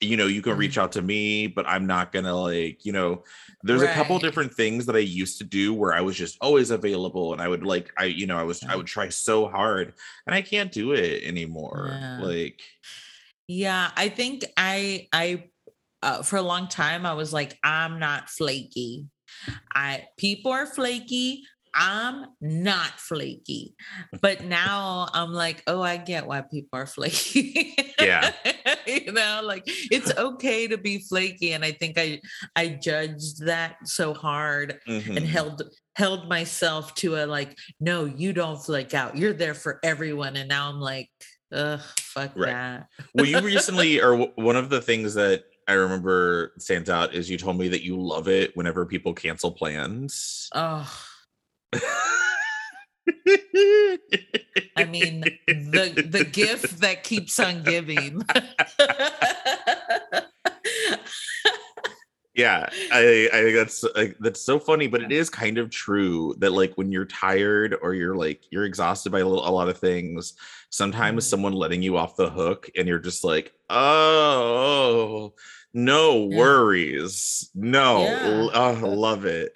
you 0.00 0.16
know 0.16 0.26
you 0.26 0.42
can 0.42 0.56
reach 0.56 0.72
mm-hmm. 0.72 0.80
out 0.80 0.92
to 0.92 1.02
me 1.02 1.46
but 1.46 1.66
i'm 1.66 1.86
not 1.86 2.12
gonna 2.12 2.34
like 2.34 2.84
you 2.84 2.92
know 2.92 3.22
there's 3.62 3.80
right. 3.80 3.90
a 3.90 3.94
couple 3.94 4.18
different 4.18 4.52
things 4.52 4.84
that 4.84 4.96
i 4.96 5.00
used 5.00 5.38
to 5.38 5.44
do 5.44 5.72
where 5.72 5.94
i 5.94 6.00
was 6.00 6.16
just 6.16 6.36
always 6.40 6.70
available 6.70 7.32
and 7.32 7.40
i 7.40 7.48
would 7.48 7.64
like 7.64 7.90
i 7.96 8.04
you 8.04 8.26
know 8.26 8.38
i 8.38 8.42
was 8.42 8.62
i 8.64 8.76
would 8.76 8.86
try 8.86 9.08
so 9.08 9.48
hard 9.48 9.94
and 10.26 10.34
i 10.34 10.42
can't 10.42 10.72
do 10.72 10.92
it 10.92 11.22
anymore 11.24 11.88
yeah. 11.90 12.20
like 12.20 12.60
yeah 13.48 13.90
i 13.96 14.08
think 14.08 14.44
i 14.56 15.08
i 15.12 15.44
uh, 16.02 16.22
for 16.22 16.36
a 16.36 16.42
long 16.42 16.68
time 16.68 17.06
i 17.06 17.14
was 17.14 17.32
like 17.32 17.58
i'm 17.64 17.98
not 17.98 18.28
flaky 18.28 19.06
i 19.74 20.04
people 20.18 20.52
are 20.52 20.66
flaky 20.66 21.42
I'm 21.78 22.24
not 22.40 22.98
flaky. 22.98 23.74
But 24.22 24.42
now 24.42 25.08
I'm 25.12 25.30
like, 25.32 25.62
oh, 25.66 25.82
I 25.82 25.98
get 25.98 26.26
why 26.26 26.40
people 26.40 26.78
are 26.78 26.86
flaky. 26.86 27.76
Yeah. 28.00 28.32
you 29.06 29.12
know, 29.12 29.40
like 29.42 29.64
it's 29.66 30.16
okay 30.16 30.66
to 30.68 30.78
be 30.78 30.98
flaky. 30.98 31.52
And 31.52 31.64
I 31.64 31.72
think 31.72 31.98
I 31.98 32.20
I 32.54 32.68
judged 32.68 33.44
that 33.46 33.76
so 33.84 34.14
hard 34.14 34.80
mm-hmm. 34.88 35.16
and 35.16 35.26
held 35.26 35.62
held 35.94 36.28
myself 36.28 36.94
to 36.96 37.16
a 37.16 37.26
like, 37.26 37.56
no, 37.80 38.04
you 38.04 38.32
don't 38.32 38.62
flake 38.62 38.94
out. 38.94 39.16
You're 39.16 39.32
there 39.32 39.54
for 39.54 39.80
everyone. 39.82 40.36
And 40.36 40.48
now 40.48 40.68
I'm 40.68 40.80
like, 40.80 41.10
ugh, 41.52 41.80
fuck 41.98 42.32
right. 42.36 42.52
that. 42.52 42.86
well, 43.14 43.26
you 43.26 43.40
recently 43.42 44.00
or 44.00 44.16
one 44.36 44.56
of 44.56 44.68
the 44.68 44.82
things 44.82 45.14
that 45.14 45.44
I 45.68 45.72
remember 45.72 46.52
stands 46.58 46.88
out 46.90 47.14
is 47.14 47.28
you 47.28 47.38
told 47.38 47.58
me 47.58 47.68
that 47.68 47.82
you 47.82 48.00
love 48.00 48.28
it 48.28 48.56
whenever 48.56 48.86
people 48.86 49.14
cancel 49.14 49.50
plans. 49.50 50.48
Oh 50.54 50.90
I 54.76 54.84
mean, 54.84 55.20
the 55.46 56.06
the 56.08 56.24
gift 56.24 56.80
that 56.80 57.04
keeps 57.04 57.38
on 57.38 57.62
giving. 57.62 58.22
yeah, 62.34 62.68
I 62.92 63.28
I 63.32 63.42
think 63.42 63.56
that's 63.56 63.84
like, 63.94 64.16
that's 64.20 64.40
so 64.40 64.58
funny, 64.58 64.86
but 64.86 65.02
it 65.02 65.12
is 65.12 65.30
kind 65.30 65.58
of 65.58 65.70
true 65.70 66.34
that 66.38 66.52
like 66.52 66.74
when 66.74 66.90
you're 66.90 67.04
tired 67.04 67.76
or 67.80 67.94
you're 67.94 68.16
like 68.16 68.44
you're 68.50 68.64
exhausted 68.64 69.12
by 69.12 69.20
a, 69.20 69.26
little, 69.26 69.48
a 69.48 69.50
lot 69.50 69.68
of 69.68 69.78
things, 69.78 70.34
sometimes 70.70 71.24
mm-hmm. 71.24 71.30
someone 71.30 71.52
letting 71.52 71.82
you 71.82 71.96
off 71.96 72.16
the 72.16 72.30
hook 72.30 72.68
and 72.76 72.88
you're 72.88 72.98
just 72.98 73.24
like, 73.24 73.52
oh, 73.70 75.34
no 75.72 76.24
worries, 76.24 77.50
no, 77.54 78.02
yeah. 78.02 78.48
oh, 78.52 78.80
love 78.82 79.24
it 79.24 79.52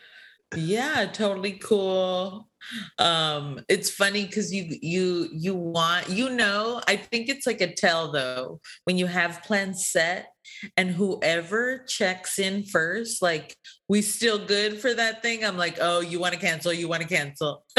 yeah 0.57 1.05
totally 1.13 1.53
cool 1.53 2.50
um 2.99 3.61
it's 3.69 3.91
funny 3.91 4.25
because 4.27 4.53
you 4.53 4.77
you 4.83 5.29
you 5.33 5.55
want 5.55 6.09
you 6.09 6.31
know 6.31 6.81
i 6.87 6.97
think 6.97 7.29
it's 7.29 7.47
like 7.47 7.61
a 7.61 7.73
tell 7.73 8.13
though 8.13 8.61
when 8.85 8.99
you 8.99 9.07
have 9.07 9.43
plans 9.43 9.89
set 9.89 10.29
and 10.77 10.91
whoever 10.91 11.85
checks 11.87 12.39
in 12.39 12.65
first 12.65 13.23
like 13.23 13.57
we 13.89 14.03
still 14.03 14.39
good 14.39 14.79
for 14.79 14.93
that 14.95 15.23
thing? 15.23 15.45
I'm 15.45 15.57
like 15.57 15.79
oh 15.81 16.01
you 16.01 16.21
want 16.21 16.35
to 16.35 16.41
cancel 16.41 16.73
you 16.73 16.89
want 16.89 17.03
to 17.03 17.09
cancel. 17.09 17.65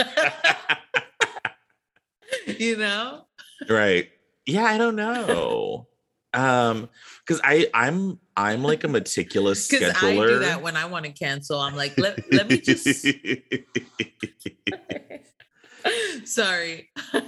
You 2.46 2.78
know? 2.78 3.28
Right. 3.70 4.10
Yeah 4.46 4.64
i 4.64 4.78
don't 4.78 4.96
know. 4.96 5.88
Um 6.34 6.90
because 7.26 7.42
i 7.44 7.68
i'm 7.74 8.20
i'm 8.42 8.64
like 8.64 8.84
a 8.84 8.88
meticulous 8.88 9.68
scheduler 9.72 10.24
i 10.24 10.28
do 10.28 10.40
that 10.40 10.62
when 10.62 10.76
i 10.76 10.86
want 10.86 11.06
to 11.06 11.12
cancel. 11.12 11.60
I'm 11.60 11.76
like 11.76 11.98
let, 11.98 12.32
let 12.32 12.50
me 12.50 12.58
just 12.60 13.08
sorry. 16.26 16.90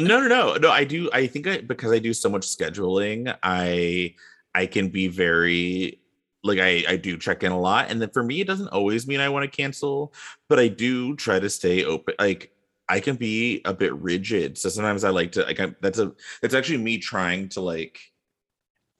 No 0.00 0.20
no 0.20 0.28
no. 0.28 0.56
No 0.56 0.70
i 0.70 0.84
do 0.84 1.10
i 1.12 1.26
think 1.26 1.48
i 1.48 1.60
because 1.60 1.90
i 1.90 1.98
do 1.98 2.14
so 2.14 2.28
much 2.28 2.42
scheduling 2.42 3.36
i 3.42 4.14
i 4.54 4.64
can 4.64 4.90
be 4.90 5.08
very 5.08 6.00
like 6.44 6.60
I, 6.60 6.84
I 6.88 6.96
do 6.96 7.18
check 7.18 7.42
in 7.42 7.50
a 7.50 7.58
lot 7.58 7.90
and 7.90 8.00
then 8.00 8.10
for 8.10 8.22
me 8.22 8.40
it 8.40 8.46
doesn't 8.46 8.68
always 8.68 9.08
mean 9.08 9.18
i 9.18 9.28
want 9.28 9.50
to 9.50 9.56
cancel 9.56 10.14
but 10.48 10.60
i 10.60 10.68
do 10.68 11.16
try 11.16 11.40
to 11.40 11.50
stay 11.50 11.84
open 11.84 12.14
like 12.20 12.52
i 12.88 13.00
can 13.00 13.16
be 13.16 13.60
a 13.64 13.74
bit 13.74 13.92
rigid. 13.94 14.56
So 14.56 14.68
sometimes 14.68 15.02
i 15.02 15.10
like 15.10 15.32
to 15.32 15.42
like 15.42 15.58
I, 15.58 15.74
that's 15.80 15.98
a 15.98 16.12
that's 16.40 16.54
actually 16.54 16.78
me 16.78 16.98
trying 16.98 17.48
to 17.50 17.60
like 17.60 17.98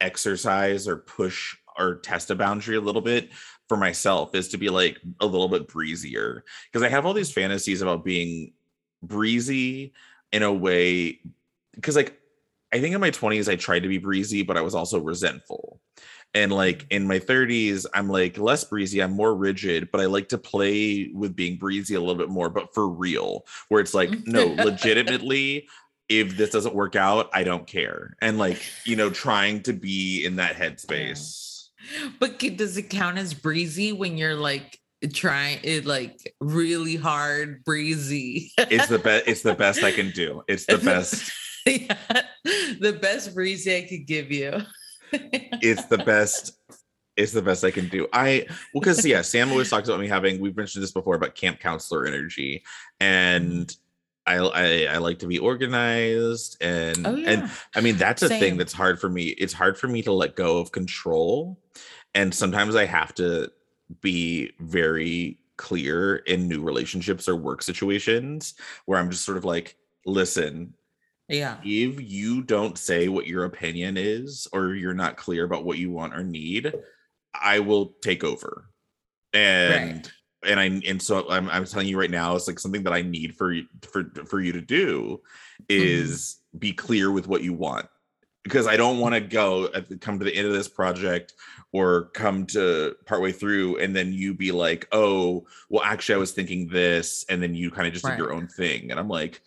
exercise 0.01 0.87
or 0.87 0.97
push 0.97 1.57
or 1.79 1.97
test 1.97 2.31
a 2.31 2.35
boundary 2.35 2.77
a 2.77 2.81
little 2.81 3.03
bit 3.03 3.31
for 3.69 3.77
myself 3.77 4.35
is 4.35 4.49
to 4.49 4.59
be 4.59 4.71
like 4.71 4.99
a 5.21 5.27
little 5.27 5.49
bit 5.49 5.69
breezier 5.69 6.45
because 6.71 6.83
I 6.83 6.89
have 6.89 7.07
all 7.07 7.13
these 7.13 7.33
fantasies 7.33 7.83
about 7.83 8.05
being 8.05 8.53
breezy 9.03 9.93
in 10.33 10.43
a 10.43 10.53
way 10.53 11.21
because 11.75 11.97
like 11.97 12.19
I 12.73 12.81
think 12.81 12.95
in 12.95 13.01
my 13.01 13.11
20s 13.11 13.51
I 13.51 13.57
tried 13.57 13.83
to 13.85 13.89
be 13.89 13.99
breezy 13.99 14.43
but 14.43 14.57
I 14.57 14.63
was 14.63 14.75
also 14.75 14.99
resentful. 14.99 15.81
and 16.35 16.53
like 16.53 16.81
mm. 16.81 16.87
in 16.91 17.07
my 17.07 17.19
30s 17.19 17.87
i'm 17.95 18.09
like 18.09 18.37
less 18.37 18.63
breezy 18.63 19.03
i'm 19.03 19.13
more 19.13 19.35
rigid 19.35 19.91
but 19.91 20.01
i 20.01 20.05
like 20.05 20.29
to 20.29 20.37
play 20.37 21.11
with 21.15 21.35
being 21.35 21.57
breezy 21.57 21.95
a 21.95 22.01
little 22.01 22.15
bit 22.15 22.29
more 22.29 22.51
but 22.51 22.75
for 22.75 22.87
real 22.87 23.47
where 23.69 23.81
it's 23.81 23.95
like 23.95 24.11
no 24.27 24.45
legitimately 24.65 25.67
if 26.09 26.37
this 26.37 26.51
doesn't 26.51 26.75
work 26.75 26.97
out 26.97 27.29
i 27.33 27.45
don't 27.45 27.67
care. 27.67 28.17
And 28.21 28.39
like 28.39 28.63
you 28.85 28.97
know 28.97 29.11
trying 29.27 29.63
to 29.63 29.73
be 29.73 30.25
in 30.25 30.37
that 30.37 30.57
headspace. 30.57 31.69
But 32.19 32.39
does 32.39 32.77
it 32.77 32.91
count 32.91 33.19
as 33.19 33.35
breezy 33.35 33.93
when 33.93 34.19
you're 34.19 34.35
like 34.35 34.79
trying 35.13 35.61
it 35.63 35.87
like 35.87 36.35
really 36.41 36.97
hard 36.97 37.65
breezy? 37.65 38.53
It's 38.59 38.89
the 38.89 38.99
best 38.99 39.25
it's 39.27 39.43
the 39.43 39.55
best 39.55 39.83
i 39.83 39.93
can 39.93 40.11
do. 40.11 40.43
It's 40.49 40.67
the 40.67 40.79
best. 40.85 41.31
Yeah, 41.67 41.97
the 42.81 42.99
best 43.01 43.35
breezy 43.35 43.77
i 43.77 43.83
could 43.83 44.07
give 44.07 44.31
you. 44.31 44.63
It's 45.13 45.85
the 45.87 45.99
best 45.99 46.59
it's 47.19 47.33
the 47.33 47.43
best 47.43 47.65
I 47.65 47.73
can 47.73 47.89
do. 47.89 48.07
I 48.13 48.47
well, 48.73 48.81
because 48.81 49.05
yeah, 49.05 49.23
Sam 49.23 49.51
always 49.51 49.69
talks 49.69 49.89
about 49.89 50.01
me 50.01 50.07
having. 50.07 50.41
We've 50.41 50.57
mentioned 50.57 50.85
this 50.85 50.93
before 50.93 51.17
about 51.17 51.35
camp 51.35 51.59
counselor 51.59 52.07
energy, 52.07 52.63
and 53.01 53.75
I 54.29 54.37
I, 54.37 54.95
I 54.95 54.99
like 54.99 55.21
to 55.21 55.27
be 55.27 55.39
organized, 55.39 56.59
oh, 56.61 56.67
and 56.67 57.07
oh, 57.07 57.15
yeah. 57.15 57.31
and 57.31 57.51
I 57.75 57.81
mean 57.81 57.97
that's 57.97 58.23
a 58.23 58.29
Same. 58.29 58.41
thing 58.41 58.57
that's 58.59 58.73
hard 58.73 59.01
for 59.01 59.09
me. 59.09 59.29
It's 59.29 59.55
hard 59.55 59.79
for 59.79 59.89
me 59.89 60.03
to 60.03 60.13
let 60.13 60.37
go 60.37 60.59
of 60.59 60.71
control, 60.73 61.59
and 62.15 62.35
sometimes 62.35 62.77
I 62.77 62.85
have 62.85 63.15
to 63.15 63.51
be 64.01 64.53
very 64.61 65.39
clear 65.57 66.17
in 66.17 66.47
new 66.47 66.63
relationships 66.63 67.29
or 67.29 67.37
work 67.37 67.63
situations 67.63 68.55
where 68.85 68.99
I'm 68.99 69.11
just 69.11 69.25
sort 69.25 69.39
of 69.39 69.45
like, 69.45 69.77
listen, 70.07 70.75
yeah. 71.29 71.59
If 71.63 72.01
you 72.01 72.43
don't 72.43 72.79
say 72.79 73.09
what 73.09 73.27
your 73.27 73.45
opinion 73.45 73.97
is 73.99 74.49
or 74.53 74.75
you're 74.75 74.95
not 74.95 75.19
clear 75.19 75.45
about 75.45 75.65
what 75.65 75.79
you 75.79 75.91
want 75.91 76.15
or 76.15 76.25
need, 76.25 76.73
I 77.35 77.59
will 77.61 77.95
take 78.03 78.25
over. 78.25 78.71
And 79.35 79.97
right. 79.97 80.13
And 80.47 80.61
I 80.61 80.81
and 80.87 81.01
so 81.01 81.29
I'm 81.29 81.49
I'm 81.51 81.65
telling 81.65 81.89
you 81.89 81.99
right 81.99 82.11
now, 82.11 82.37
it's 82.37 82.47
like 82.47 82.59
something 82.59 82.83
that 82.85 82.93
I 82.93 83.03
need 83.03 83.35
for 83.37 83.55
for 83.83 84.05
for 84.27 84.41
you 84.41 84.53
to 84.53 84.61
do 84.61 85.21
is 85.69 86.37
mm-hmm. 86.51 86.59
be 86.59 86.73
clear 86.73 87.11
with 87.11 87.29
what 87.29 87.43
you 87.43 87.53
want. 87.53 87.87
Because 88.45 88.67
I 88.67 88.77
don't 88.79 88.99
want 88.99 89.15
to 89.15 89.21
go 89.21 89.69
at 89.75 90.01
come 90.01 90.19
to 90.19 90.25
the 90.25 90.35
end 90.35 90.47
of 90.47 90.55
this 90.55 90.69
project 90.69 91.35
or 91.73 92.07
come 92.15 92.47
to 92.47 92.97
partway 93.05 93.31
through 93.31 93.77
and 93.79 93.95
then 93.95 94.13
you 94.13 94.33
be 94.33 94.53
like, 94.53 94.89
oh, 94.93 95.47
well, 95.69 95.83
actually, 95.83 96.15
I 96.15 96.19
was 96.19 96.33
thinking 96.33 96.67
this, 96.69 97.27
and 97.29 97.43
then 97.43 97.55
you 97.55 97.71
kind 97.71 97.87
of 97.87 97.93
just 97.93 98.07
right. 98.07 98.17
did 98.17 98.23
your 98.23 98.33
own 98.33 98.47
thing. 98.47 98.91
And 98.91 98.99
I'm 98.99 99.09
like, 99.09 99.43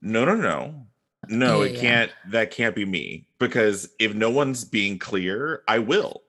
no, 0.00 0.24
no, 0.24 0.34
no 0.34 0.86
no, 1.28 1.62
yeah, 1.62 1.70
it 1.70 1.80
can't. 1.80 2.12
That 2.30 2.50
can't 2.50 2.74
be 2.74 2.84
me 2.84 3.26
because 3.38 3.88
if 3.98 4.14
no 4.14 4.30
one's 4.30 4.64
being 4.64 4.98
clear, 4.98 5.62
I 5.68 5.78
will. 5.78 6.22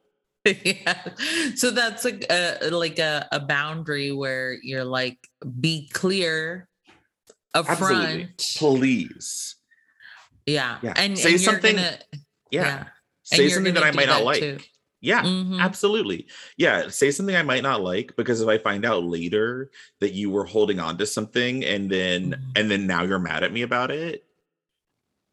yeah. 0.63 1.03
So 1.55 1.71
that's 1.71 2.03
like 2.03 2.25
a 2.29 2.69
like 2.71 2.99
a, 2.99 3.27
a 3.31 3.39
boundary 3.39 4.11
where 4.11 4.57
you're 4.61 4.83
like, 4.83 5.17
be 5.59 5.89
clear 5.93 6.67
upfront. 7.55 8.57
Please. 8.57 9.55
Yeah. 10.45 10.77
yeah. 10.81 10.93
And 10.97 11.17
say 11.17 11.33
and 11.33 11.41
something. 11.41 11.75
Gonna, 11.75 11.99
yeah. 12.51 12.85
Say 13.23 13.47
something 13.49 13.73
that 13.73 13.83
I 13.83 13.91
might 13.91 14.07
not 14.07 14.23
like. 14.23 14.39
Too. 14.39 14.57
Yeah, 15.03 15.23
mm-hmm. 15.23 15.59
absolutely. 15.59 16.27
Yeah, 16.55 16.87
say 16.87 17.11
something 17.11 17.35
I 17.35 17.43
might 17.43 17.61
not 17.61 17.81
like 17.81 18.15
because 18.15 18.39
if 18.39 18.47
I 18.47 18.57
find 18.57 18.85
out 18.85 19.03
later 19.03 19.69
that 19.99 20.13
you 20.13 20.29
were 20.29 20.45
holding 20.45 20.79
on 20.79 20.97
to 20.97 21.05
something 21.05 21.65
and 21.65 21.89
then 21.89 22.31
mm-hmm. 22.31 22.51
and 22.55 22.71
then 22.71 22.87
now 22.87 23.03
you're 23.03 23.19
mad 23.19 23.43
at 23.43 23.51
me 23.51 23.63
about 23.63 23.91
it, 23.91 24.23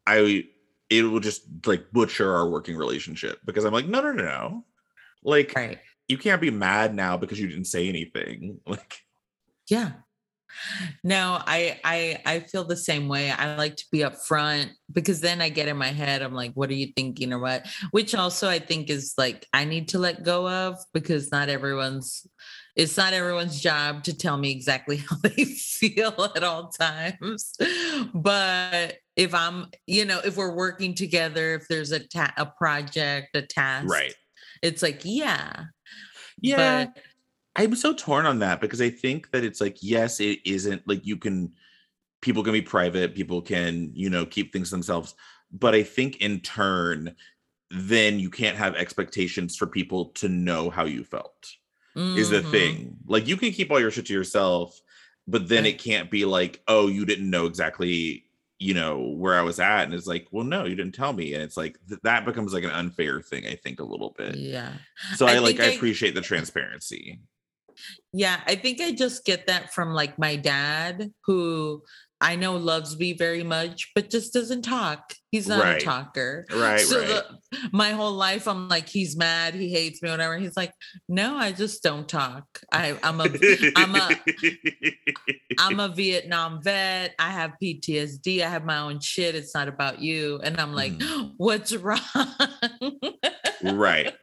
I 0.05 0.43
it 0.89 1.03
will 1.03 1.21
just 1.21 1.43
like 1.65 1.89
butcher 1.93 2.35
our 2.35 2.49
working 2.49 2.75
relationship 2.75 3.39
because 3.45 3.63
I'm 3.63 3.71
like, 3.71 3.87
no, 3.87 4.01
no, 4.01 4.11
no, 4.11 4.23
no. 4.23 4.65
Like 5.23 5.53
right. 5.55 5.79
you 6.07 6.17
can't 6.17 6.41
be 6.41 6.51
mad 6.51 6.93
now 6.93 7.17
because 7.17 7.39
you 7.39 7.47
didn't 7.47 7.65
say 7.65 7.87
anything. 7.87 8.59
Like 8.67 8.99
yeah. 9.69 9.91
No, 11.01 11.39
I 11.45 11.79
I 11.83 12.21
I 12.25 12.39
feel 12.41 12.65
the 12.65 12.75
same 12.75 13.07
way. 13.07 13.31
I 13.31 13.55
like 13.55 13.77
to 13.77 13.85
be 13.91 13.99
upfront 13.99 14.71
because 14.91 15.21
then 15.21 15.41
I 15.41 15.47
get 15.47 15.69
in 15.69 15.77
my 15.77 15.87
head. 15.87 16.21
I'm 16.21 16.33
like, 16.33 16.51
what 16.53 16.69
are 16.69 16.75
you 16.75 16.87
thinking 16.95 17.31
or 17.31 17.39
what? 17.39 17.65
Which 17.91 18.13
also 18.13 18.49
I 18.49 18.59
think 18.59 18.89
is 18.89 19.13
like 19.17 19.47
I 19.53 19.63
need 19.63 19.89
to 19.89 19.99
let 19.99 20.23
go 20.23 20.49
of 20.49 20.77
because 20.93 21.31
not 21.31 21.47
everyone's 21.47 22.27
it's 22.75 22.97
not 22.97 23.13
everyone's 23.13 23.59
job 23.59 24.03
to 24.03 24.17
tell 24.17 24.37
me 24.37 24.51
exactly 24.51 24.97
how 25.09 25.17
they 25.23 25.45
feel 25.45 26.31
at 26.35 26.43
all 26.43 26.69
times. 26.69 27.53
But 28.13 28.97
if 29.15 29.33
I'm, 29.33 29.67
you 29.87 30.05
know, 30.05 30.19
if 30.23 30.37
we're 30.37 30.55
working 30.55 30.95
together, 30.95 31.55
if 31.55 31.67
there's 31.67 31.91
a 31.91 31.99
ta- 31.99 32.33
a 32.37 32.45
project, 32.45 33.35
a 33.35 33.41
task, 33.41 33.89
right? 33.89 34.13
It's 34.61 34.81
like, 34.81 35.01
yeah, 35.03 35.65
yeah. 36.39 36.85
But, 36.85 37.03
I'm 37.55 37.75
so 37.75 37.93
torn 37.93 38.25
on 38.25 38.39
that 38.39 38.61
because 38.61 38.81
I 38.81 38.89
think 38.89 39.31
that 39.31 39.43
it's 39.43 39.59
like, 39.59 39.77
yes, 39.81 40.21
it 40.21 40.39
isn't 40.45 40.87
like 40.87 41.05
you 41.05 41.17
can, 41.17 41.51
people 42.21 42.43
can 42.43 42.53
be 42.53 42.61
private, 42.61 43.13
people 43.13 43.41
can, 43.41 43.91
you 43.93 44.09
know, 44.09 44.25
keep 44.25 44.53
things 44.53 44.69
to 44.69 44.75
themselves. 44.75 45.15
But 45.51 45.75
I 45.75 45.83
think 45.83 46.21
in 46.21 46.39
turn, 46.39 47.13
then 47.69 48.19
you 48.19 48.29
can't 48.29 48.57
have 48.57 48.75
expectations 48.75 49.57
for 49.57 49.67
people 49.67 50.05
to 50.05 50.29
know 50.29 50.69
how 50.69 50.85
you 50.85 51.03
felt 51.03 51.55
mm-hmm. 51.95 52.17
is 52.17 52.29
the 52.29 52.37
mm-hmm. 52.37 52.51
thing. 52.51 52.97
Like 53.05 53.27
you 53.27 53.37
can 53.37 53.51
keep 53.51 53.71
all 53.71 53.79
your 53.79 53.91
shit 53.91 54.05
to 54.07 54.13
yourself, 54.13 54.79
but 55.27 55.47
then 55.47 55.65
it 55.65 55.79
can't 55.79 56.09
be 56.09 56.25
like, 56.25 56.61
oh, 56.67 56.87
you 56.87 57.05
didn't 57.05 57.29
know 57.29 57.45
exactly, 57.45 58.25
you 58.61 58.75
know, 58.75 58.99
where 58.99 59.33
I 59.33 59.41
was 59.41 59.59
at. 59.59 59.85
And 59.85 59.93
it's 59.93 60.05
like, 60.05 60.27
well, 60.29 60.45
no, 60.45 60.65
you 60.65 60.75
didn't 60.75 60.93
tell 60.93 61.13
me. 61.13 61.33
And 61.33 61.41
it's 61.41 61.57
like 61.57 61.79
th- 61.89 61.99
that 62.03 62.25
becomes 62.25 62.53
like 62.53 62.63
an 62.63 62.69
unfair 62.69 63.19
thing, 63.19 63.47
I 63.47 63.55
think, 63.55 63.79
a 63.79 63.83
little 63.83 64.13
bit. 64.15 64.35
Yeah. 64.35 64.73
So 65.15 65.25
I, 65.25 65.35
I 65.35 65.39
like 65.39 65.59
I, 65.59 65.63
I 65.63 65.67
appreciate 65.69 66.13
the 66.13 66.21
transparency. 66.21 67.19
Yeah, 68.13 68.39
I 68.45 68.55
think 68.55 68.79
I 68.79 68.91
just 68.91 69.25
get 69.25 69.47
that 69.47 69.73
from 69.73 69.95
like 69.95 70.19
my 70.19 70.35
dad, 70.35 71.11
who 71.25 71.81
I 72.21 72.35
know 72.35 72.55
loves 72.55 72.97
me 72.97 73.13
very 73.13 73.43
much, 73.43 73.91
but 73.95 74.11
just 74.11 74.31
doesn't 74.31 74.61
talk. 74.61 75.15
He's 75.31 75.47
not 75.47 75.63
right. 75.63 75.81
a 75.81 75.85
talker. 75.85 76.45
Right. 76.53 76.79
So 76.79 76.99
right. 76.99 77.07
The, 77.07 77.69
my 77.71 77.91
whole 77.91 78.13
life, 78.13 78.47
I'm 78.47 78.69
like, 78.69 78.87
he's 78.87 79.17
mad, 79.17 79.55
he 79.55 79.69
hates 79.69 80.01
me, 80.03 80.09
whatever. 80.09 80.37
He's 80.37 80.55
like, 80.55 80.73
no, 81.09 81.35
I 81.35 81.51
just 81.51 81.81
don't 81.81 82.07
talk. 82.07 82.45
I, 82.71 82.95
I'm 83.01 83.19
a, 83.21 83.27
I'm 83.75 83.95
a, 83.95 84.09
I'm 85.59 85.79
a 85.79 85.89
Vietnam 85.89 86.61
vet. 86.61 87.15
I 87.17 87.31
have 87.31 87.53
PTSD. 87.61 88.43
I 88.43 88.49
have 88.49 88.65
my 88.65 88.77
own 88.77 88.99
shit. 88.99 89.33
It's 89.33 89.55
not 89.55 89.67
about 89.67 89.99
you. 89.99 90.39
And 90.43 90.59
I'm 90.59 90.73
like, 90.73 90.93
mm. 90.93 91.33
what's 91.37 91.75
wrong? 91.75 91.99
right. 93.63 94.13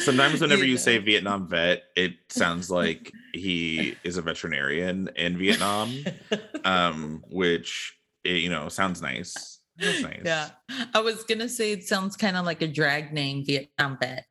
Sometimes 0.00 0.40
whenever 0.40 0.64
yeah. 0.64 0.70
you 0.70 0.76
say 0.78 0.98
Vietnam 0.98 1.48
vet, 1.48 1.84
it 1.94 2.14
sounds 2.28 2.70
like 2.70 3.12
he 3.32 3.96
is 4.02 4.16
a 4.16 4.22
veterinarian 4.22 5.08
in 5.16 5.38
Vietnam, 5.38 5.94
um, 6.66 7.22
which 7.28 7.96
it, 8.24 8.42
you 8.42 8.50
know 8.50 8.68
sounds 8.68 9.00
nice. 9.00 9.60
nice. 9.78 10.20
Yeah, 10.24 10.48
I 10.92 11.00
was 11.00 11.22
gonna 11.24 11.48
say 11.48 11.72
it 11.72 11.84
sounds 11.84 12.16
kind 12.16 12.36
of 12.36 12.44
like 12.44 12.60
a 12.60 12.66
drag 12.66 13.12
name, 13.12 13.44
Vietnam 13.46 13.96
vet. 14.00 14.26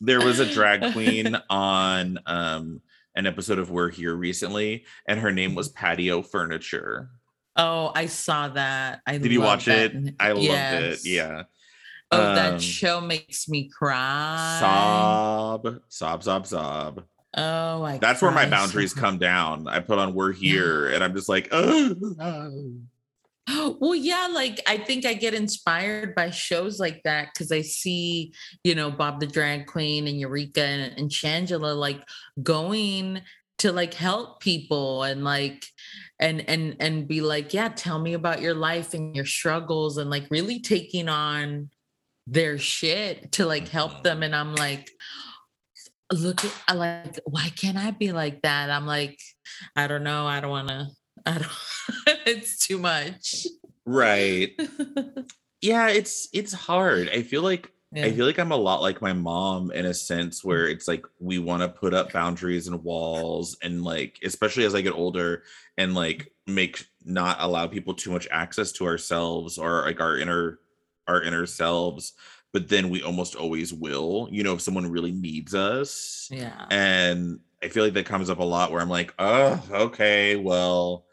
there 0.00 0.20
was 0.20 0.40
a 0.40 0.46
drag 0.46 0.92
queen 0.92 1.36
on 1.50 2.18
um, 2.26 2.80
an 3.14 3.26
episode 3.26 3.58
of 3.58 3.70
We're 3.70 3.90
Here 3.90 4.14
recently, 4.14 4.86
and 5.06 5.20
her 5.20 5.32
name 5.32 5.54
was 5.54 5.68
Patio 5.68 6.22
Furniture. 6.22 7.10
Oh, 7.54 7.92
I 7.94 8.06
saw 8.06 8.48
that. 8.48 9.00
I 9.06 9.18
did 9.18 9.32
you 9.32 9.40
watch 9.40 9.66
that. 9.66 9.94
it? 9.94 10.14
I 10.18 10.32
yes. 10.32 10.82
loved 10.94 11.06
it. 11.06 11.10
Yeah. 11.10 11.42
Oh, 12.12 12.28
um, 12.28 12.34
that 12.36 12.62
show 12.62 13.00
makes 13.00 13.48
me 13.48 13.68
cry. 13.68 14.58
Sob, 14.60 15.80
sob, 15.88 16.22
sob, 16.22 16.46
sob. 16.46 17.04
Oh, 17.36 17.82
I 17.82 17.98
that's 17.98 18.22
where 18.22 18.30
my 18.30 18.48
boundaries 18.48 18.94
so 18.94 19.00
come 19.00 19.18
down. 19.18 19.68
I 19.68 19.80
put 19.80 19.98
on 19.98 20.14
"We're 20.14 20.32
Here," 20.32 20.88
and 20.88 21.04
I'm 21.04 21.14
just 21.14 21.28
like, 21.28 21.48
oh. 21.52 21.94
Well, 23.78 23.94
yeah, 23.94 24.28
like 24.32 24.60
I 24.66 24.76
think 24.76 25.06
I 25.06 25.14
get 25.14 25.32
inspired 25.32 26.16
by 26.16 26.30
shows 26.30 26.80
like 26.80 27.02
that 27.04 27.28
because 27.32 27.52
I 27.52 27.62
see, 27.62 28.32
you 28.64 28.74
know, 28.74 28.90
Bob 28.90 29.20
the 29.20 29.26
Drag 29.28 29.66
Queen 29.66 30.08
and 30.08 30.18
Eureka 30.18 30.62
and, 30.62 30.98
and 30.98 31.08
Shangela 31.08 31.76
like 31.76 32.02
going 32.42 33.22
to 33.58 33.70
like 33.70 33.94
help 33.94 34.40
people 34.40 35.04
and 35.04 35.22
like 35.22 35.64
and 36.18 36.40
and 36.48 36.76
and 36.80 37.06
be 37.06 37.20
like, 37.20 37.54
yeah, 37.54 37.68
tell 37.68 38.00
me 38.00 38.14
about 38.14 38.40
your 38.40 38.54
life 38.54 38.94
and 38.94 39.14
your 39.14 39.24
struggles 39.24 39.96
and 39.98 40.10
like 40.10 40.26
really 40.28 40.58
taking 40.58 41.08
on 41.08 41.70
their 42.26 42.58
shit 42.58 43.32
to 43.32 43.46
like 43.46 43.68
help 43.68 44.02
them. 44.02 44.22
And 44.22 44.34
I'm 44.34 44.54
like, 44.54 44.90
look 46.12 46.44
at 46.44 46.76
like, 46.76 47.18
why 47.24 47.48
can't 47.56 47.76
I 47.76 47.90
be 47.90 48.12
like 48.12 48.42
that? 48.42 48.70
I'm 48.70 48.86
like, 48.86 49.18
I 49.74 49.86
don't 49.86 50.04
know. 50.04 50.26
I 50.26 50.40
don't 50.40 50.50
want 50.50 50.68
to, 50.68 50.88
I 51.24 51.38
don't, 51.38 52.16
it's 52.26 52.66
too 52.66 52.78
much. 52.78 53.46
Right. 53.84 54.58
yeah. 55.60 55.88
It's, 55.88 56.28
it's 56.32 56.52
hard. 56.52 57.10
I 57.10 57.22
feel 57.22 57.42
like, 57.42 57.72
yeah. 57.92 58.06
I 58.06 58.12
feel 58.12 58.26
like 58.26 58.38
I'm 58.38 58.52
a 58.52 58.56
lot 58.56 58.82
like 58.82 59.00
my 59.00 59.12
mom 59.12 59.70
in 59.70 59.86
a 59.86 59.94
sense 59.94 60.44
where 60.44 60.66
mm. 60.66 60.72
it's 60.72 60.88
like 60.88 61.06
we 61.20 61.38
want 61.38 61.62
to 61.62 61.68
put 61.68 61.94
up 61.94 62.12
boundaries 62.12 62.66
and 62.66 62.82
walls 62.82 63.56
and 63.62 63.84
like 63.84 64.18
especially 64.24 64.64
as 64.64 64.74
I 64.74 64.80
get 64.80 64.92
older 64.92 65.44
and 65.78 65.94
like 65.94 66.32
make 66.46 66.84
not 67.04 67.36
allow 67.40 67.68
people 67.68 67.94
too 67.94 68.10
much 68.10 68.26
access 68.30 68.72
to 68.72 68.86
ourselves 68.86 69.56
or 69.56 69.82
like 69.82 70.00
our 70.00 70.18
inner 70.18 70.58
our 71.06 71.22
inner 71.22 71.46
selves 71.46 72.14
but 72.56 72.68
then 72.70 72.88
we 72.88 73.02
almost 73.02 73.34
always 73.36 73.70
will 73.84 74.28
you 74.32 74.42
know 74.42 74.54
if 74.54 74.62
someone 74.62 74.90
really 74.90 75.12
needs 75.12 75.54
us. 75.54 76.26
Yeah. 76.32 76.64
and 76.70 77.40
i 77.62 77.68
feel 77.68 77.84
like 77.84 77.92
that 77.98 78.06
comes 78.06 78.30
up 78.30 78.38
a 78.38 78.44
lot 78.44 78.72
where 78.72 78.80
i'm 78.80 78.88
like 78.88 79.12
oh 79.18 79.62
okay 79.86 80.36
well 80.36 81.04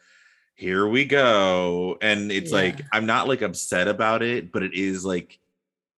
here 0.55 0.87
we 0.87 1.03
go. 1.03 1.97
And 2.01 2.31
it's 2.31 2.51
like 2.53 2.77
i'm 2.93 3.05
not 3.05 3.27
like 3.27 3.41
upset 3.41 3.87
about 3.89 4.21
it 4.23 4.51
but 4.53 4.63
it 4.63 4.73
is 4.73 5.03
like 5.03 5.39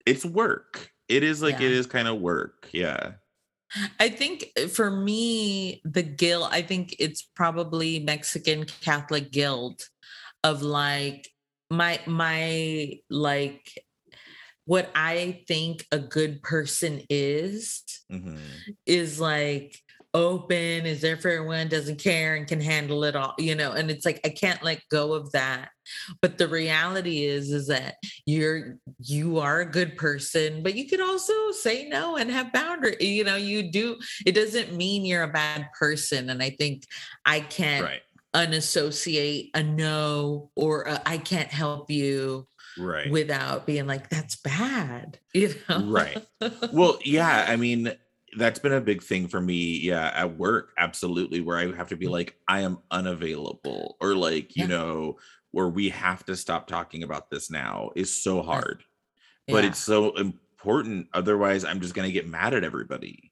it's 0.06 0.26
work. 0.26 0.92
It 1.08 1.22
is 1.24 1.42
like 1.42 1.56
it 1.62 1.72
Yeah. 1.72 1.80
is 1.80 1.86
kind 1.88 2.08
of 2.08 2.20
work. 2.22 2.70
Yeah. 2.72 3.14
I 4.00 4.10
think 4.10 4.46
uh, 4.58 4.68
for 4.68 4.90
me, 4.90 5.82
the 5.84 6.04
guilt, 6.04 6.50
I 6.52 6.62
think 6.62 6.96
it's 6.98 7.22
probably 7.22 8.00
Mexican 8.00 8.66
Catholic 8.82 9.32
guilt 9.32 9.90
of 10.44 10.62
like 10.62 11.28
my 11.70 12.00
my 12.06 13.00
like 13.10 13.66
what 14.66 14.92
I 14.96 15.44
think 15.48 15.86
a 15.92 16.00
good 16.00 16.42
person 16.44 17.02
is 17.10 17.84
Mhm. 18.10 18.66
is 18.86 19.20
like 19.20 19.82
open, 20.14 20.86
is 20.86 21.02
there 21.02 21.18
for 21.18 21.30
everyone, 21.30 21.68
doesn't 21.68 22.00
care 22.02 22.36
and 22.36 22.48
can 22.48 22.62
handle 22.62 23.04
it 23.04 23.18
all, 23.18 23.34
you 23.38 23.54
know, 23.54 23.74
and 23.74 23.92
it's 23.92 24.06
like 24.06 24.22
I 24.24 24.30
can't 24.30 24.64
let 24.64 24.82
go 24.90 25.14
of 25.14 25.32
that. 25.34 25.70
But 26.22 26.38
the 26.38 26.48
reality 26.48 27.26
is 27.26 27.52
is 27.52 27.68
that 27.68 27.96
you're 28.26 28.78
you 29.00 29.40
are 29.40 29.60
a 29.62 29.70
good 29.70 29.98
person, 29.98 30.64
but 30.64 30.76
you 30.76 30.88
could 30.88 31.02
also 31.02 31.52
say 31.52 31.88
no 31.90 32.16
and 32.16 32.32
have 32.32 32.54
boundary. 32.54 32.96
You 33.00 33.24
know, 33.26 33.36
you 33.36 33.72
do 33.72 33.98
it 34.26 34.34
doesn't 34.34 34.74
mean 34.76 35.06
you're 35.06 35.24
a 35.24 35.32
bad 35.32 35.68
person. 35.78 36.30
And 36.30 36.42
I 36.42 36.52
think 36.52 36.84
I 37.26 37.42
can't 37.42 37.86
right 37.86 38.02
unassociate 38.34 39.50
a 39.54 39.64
no 39.64 40.52
or 40.56 40.88
I 41.06 41.18
can't 41.18 41.50
help 41.50 41.90
you 41.90 42.48
right 42.78 43.10
without 43.10 43.66
being 43.66 43.88
like 43.88 44.10
that's 44.10 44.36
bad. 44.36 45.20
You 45.34 45.54
know? 45.70 45.86
Right. 45.86 46.26
well 46.74 47.00
yeah 47.04 47.46
i 47.48 47.56
mean 47.56 47.92
that's 48.38 48.60
been 48.60 48.74
a 48.74 48.82
big 48.82 49.02
thing 49.02 49.28
for 49.28 49.42
me 49.42 49.80
yeah 49.80 50.12
at 50.14 50.38
work 50.38 50.72
absolutely 50.78 51.42
where 51.42 51.58
i 51.58 51.72
have 51.76 51.90
to 51.90 51.96
be 51.96 52.08
mm. 52.08 52.12
like 52.12 52.36
i 52.48 52.62
am 52.62 52.80
unavailable 52.92 53.98
or 54.02 54.16
like 54.16 54.56
you 54.56 54.64
Yeah. 54.64 54.68
know 54.68 55.18
where 55.52 55.70
we 55.70 55.90
have 55.90 56.26
to 56.26 56.36
stop 56.36 56.68
talking 56.68 57.04
about 57.04 57.30
this 57.30 57.50
now 57.50 57.92
is 57.96 58.24
so 58.24 58.42
hard 58.42 58.84
but 59.48 59.64
Yeah. 59.64 59.70
it's 59.70 59.80
so 59.80 60.16
important 60.16 61.08
otherwise 61.14 61.64
i'm 61.66 61.80
just 61.80 61.94
going 61.94 62.08
to 62.08 62.14
get 62.14 62.28
mad 62.28 62.54
at 62.54 62.64
everybody 62.64 63.32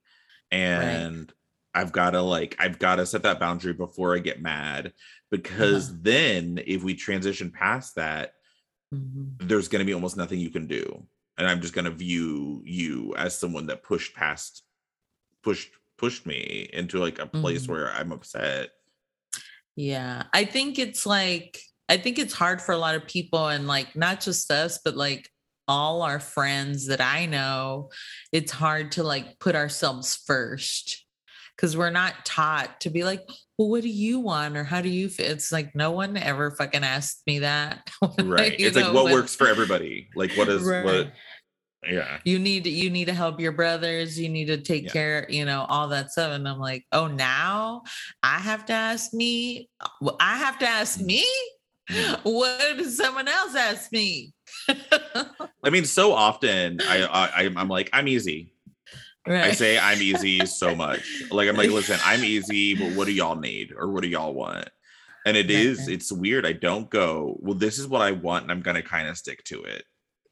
and 0.52 1.32
i've 1.74 1.92
got 1.92 2.12
to 2.12 2.22
like 2.22 2.56
i've 2.60 2.80
got 2.80 2.96
to 2.96 3.06
set 3.06 3.24
that 3.24 3.40
boundary 3.40 3.74
before 3.74 4.16
i 4.16 4.20
get 4.20 4.42
mad 4.42 4.88
uh-huh. 4.88 4.94
because 5.32 6.02
then 6.02 6.62
if 6.66 6.84
we 6.84 6.94
transition 6.94 7.52
past 7.52 7.96
that 7.96 8.34
Mhm. 8.94 9.48
there's 9.48 9.68
going 9.68 9.80
to 9.80 9.86
be 9.86 9.94
almost 9.94 10.18
nothing 10.18 10.40
you 10.40 10.50
can 10.50 10.68
do 10.68 11.06
and 11.38 11.48
i'm 11.48 11.62
just 11.62 11.74
going 11.74 11.86
to 11.86 11.92
view 11.92 12.62
you 12.66 13.14
as 13.18 13.38
someone 13.38 13.68
that 13.68 13.84
pushed 13.84 14.14
past 14.16 14.64
pushed 15.42 15.72
pushed 15.98 16.26
me 16.26 16.70
into 16.74 17.00
like 17.00 17.20
a 17.20 17.26
place 17.28 17.66
Mhm. 17.66 17.70
where 17.70 17.92
i'm 17.94 18.12
upset 18.12 18.70
Yeah. 19.76 20.24
I 20.32 20.46
think 20.46 20.78
it's 20.78 21.04
like, 21.06 21.60
I 21.90 21.98
think 21.98 22.20
it's 22.20 22.34
hard 22.34 22.62
for 22.62 22.74
a 22.74 22.78
lot 22.78 22.94
of 22.94 23.08
people 23.08 23.48
and 23.48 23.66
like 23.68 23.96
not 23.96 24.22
just 24.22 24.52
us, 24.52 24.78
but 24.86 24.96
like 24.96 25.28
all 25.68 26.04
our 26.04 26.20
friends 26.20 26.86
that 26.88 27.02
I 27.02 27.26
know, 27.26 27.90
it's 28.32 28.52
hard 28.52 28.92
to 28.94 29.04
like 29.04 29.40
put 29.40 29.56
ourselves 29.56 30.16
first 30.28 31.03
because 31.56 31.78
we're 31.78 31.90
not 31.92 32.26
taught 32.26 32.82
to 32.82 32.90
be 32.90 33.04
like, 33.04 33.22
well, 33.58 33.70
what 33.70 33.84
do 33.84 33.90
you 33.90 34.20
want 34.20 34.58
or 34.58 34.64
how 34.64 34.82
do 34.82 34.90
you 34.90 35.10
feel? 35.10 35.28
It's 35.30 35.52
like 35.52 35.76
no 35.76 35.92
one 35.92 36.18
ever 36.18 36.52
fucking 36.52 36.84
asked 36.84 37.22
me 37.28 37.40
that. 37.40 37.88
right 38.24 38.56
it's 38.60 38.76
like 38.76 38.94
what 38.94 39.06
when- 39.06 39.14
works 39.14 39.36
for 39.36 39.48
everybody 39.48 40.10
like 40.16 40.32
what 40.34 40.50
is 40.50 40.64
Right. 40.64 40.84
what 40.86 41.12
yeah 41.86 42.20
you 42.24 42.40
need 42.40 42.64
to 42.64 42.70
you 42.70 42.90
need 42.90 43.06
to 43.06 43.14
help 43.14 43.42
your 43.42 43.52
brothers 43.52 44.18
you 44.18 44.30
need 44.30 44.46
to 44.46 44.56
take 44.58 44.86
Yeah. 44.86 44.92
care 44.92 45.26
you 45.30 45.44
know 45.44 45.66
all 45.68 45.90
that 45.90 46.12
stuff 46.14 46.32
and 46.32 46.48
i'm 46.48 46.58
like 46.58 46.86
oh 46.94 47.08
now 47.08 47.82
i 48.24 48.40
have 48.40 48.66
to 48.68 48.74
ask 48.74 49.14
me 49.14 49.68
i 50.18 50.38
have 50.38 50.58
to 50.60 50.66
ask 50.66 51.02
Mm. 51.02 51.06
me 51.08 51.26
Mhm. 51.92 52.20
what 52.24 52.78
does 52.78 52.96
someone 52.96 53.28
else 53.28 53.54
ask 53.56 53.92
me 53.92 54.32
i 54.70 55.70
mean 55.70 55.84
so 55.84 56.14
often 56.14 56.80
i, 56.88 57.04
I 57.04 57.52
i'm 57.58 57.68
like 57.68 57.90
i'm 57.92 58.08
easy 58.08 58.53
right. 59.28 59.46
i 59.46 59.52
say 59.52 59.78
i'm 59.80 60.02
easy 60.12 60.46
so 60.46 60.76
much. 60.76 61.24
Like 61.32 61.48
i'm 61.50 61.56
like 61.56 61.70
listen 61.70 62.00
i'm 62.04 62.24
easy 62.24 62.74
but 62.76 62.94
what 62.96 63.06
do 63.08 63.14
y'all 63.14 63.36
need 63.36 63.74
or 63.78 63.90
what 63.92 64.04
do 64.04 64.10
y'all 64.10 64.34
want? 64.34 64.70
And 65.26 65.38
it 65.38 65.50
is 65.50 65.88
it's 65.88 66.12
weird 66.12 66.46
i 66.46 66.52
don't 66.54 66.90
go 66.90 67.38
well 67.40 67.56
this 67.56 67.80
is 67.80 67.88
what 67.88 68.02
i 68.02 68.12
want 68.12 68.44
and 68.44 68.52
i'm 68.52 68.62
gonna 68.62 68.82
kind 68.82 69.08
of 69.08 69.18
stick 69.18 69.44
to 69.46 69.64
it. 69.64 69.84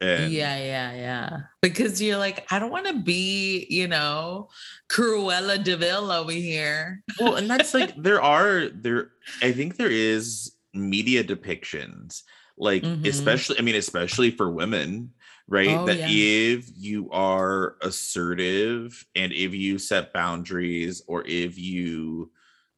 And 0.01 0.33
yeah 0.33 0.57
yeah 0.57 0.93
yeah. 0.93 1.37
Because 1.61 2.01
you're 2.01 2.17
like 2.17 2.45
i 2.51 2.57
don't 2.59 2.71
want 2.71 2.87
to 2.87 2.99
be 2.99 3.67
you 3.69 3.87
know 3.87 4.49
Cruella 4.89 5.63
de 5.63 5.77
Vil 5.77 6.11
over 6.11 6.31
here. 6.31 7.03
Well 7.19 7.35
and 7.35 7.49
that's 7.49 7.73
like 7.73 7.95
there 7.95 8.21
are 8.21 8.67
there 8.73 9.11
i 9.41 9.51
think 9.51 9.77
there 9.77 9.91
is 9.91 10.53
media 10.73 11.23
depictions 11.23 12.23
like 12.57 12.83
Mhm. 12.83 13.05
especially 13.07 13.57
i 13.59 13.61
mean 13.61 13.75
especially 13.75 14.31
for 14.31 14.49
women 14.51 15.11
right 15.51 15.67
Oh, 15.67 15.85
that 15.85 15.97
yeah. 15.97 16.07
if 16.09 16.69
you 16.77 17.11
are 17.11 17.75
assertive 17.81 19.05
and 19.15 19.33
if 19.33 19.53
you 19.53 19.77
set 19.77 20.13
boundaries 20.13 21.03
or 21.07 21.23
if 21.27 21.59
you 21.59 22.31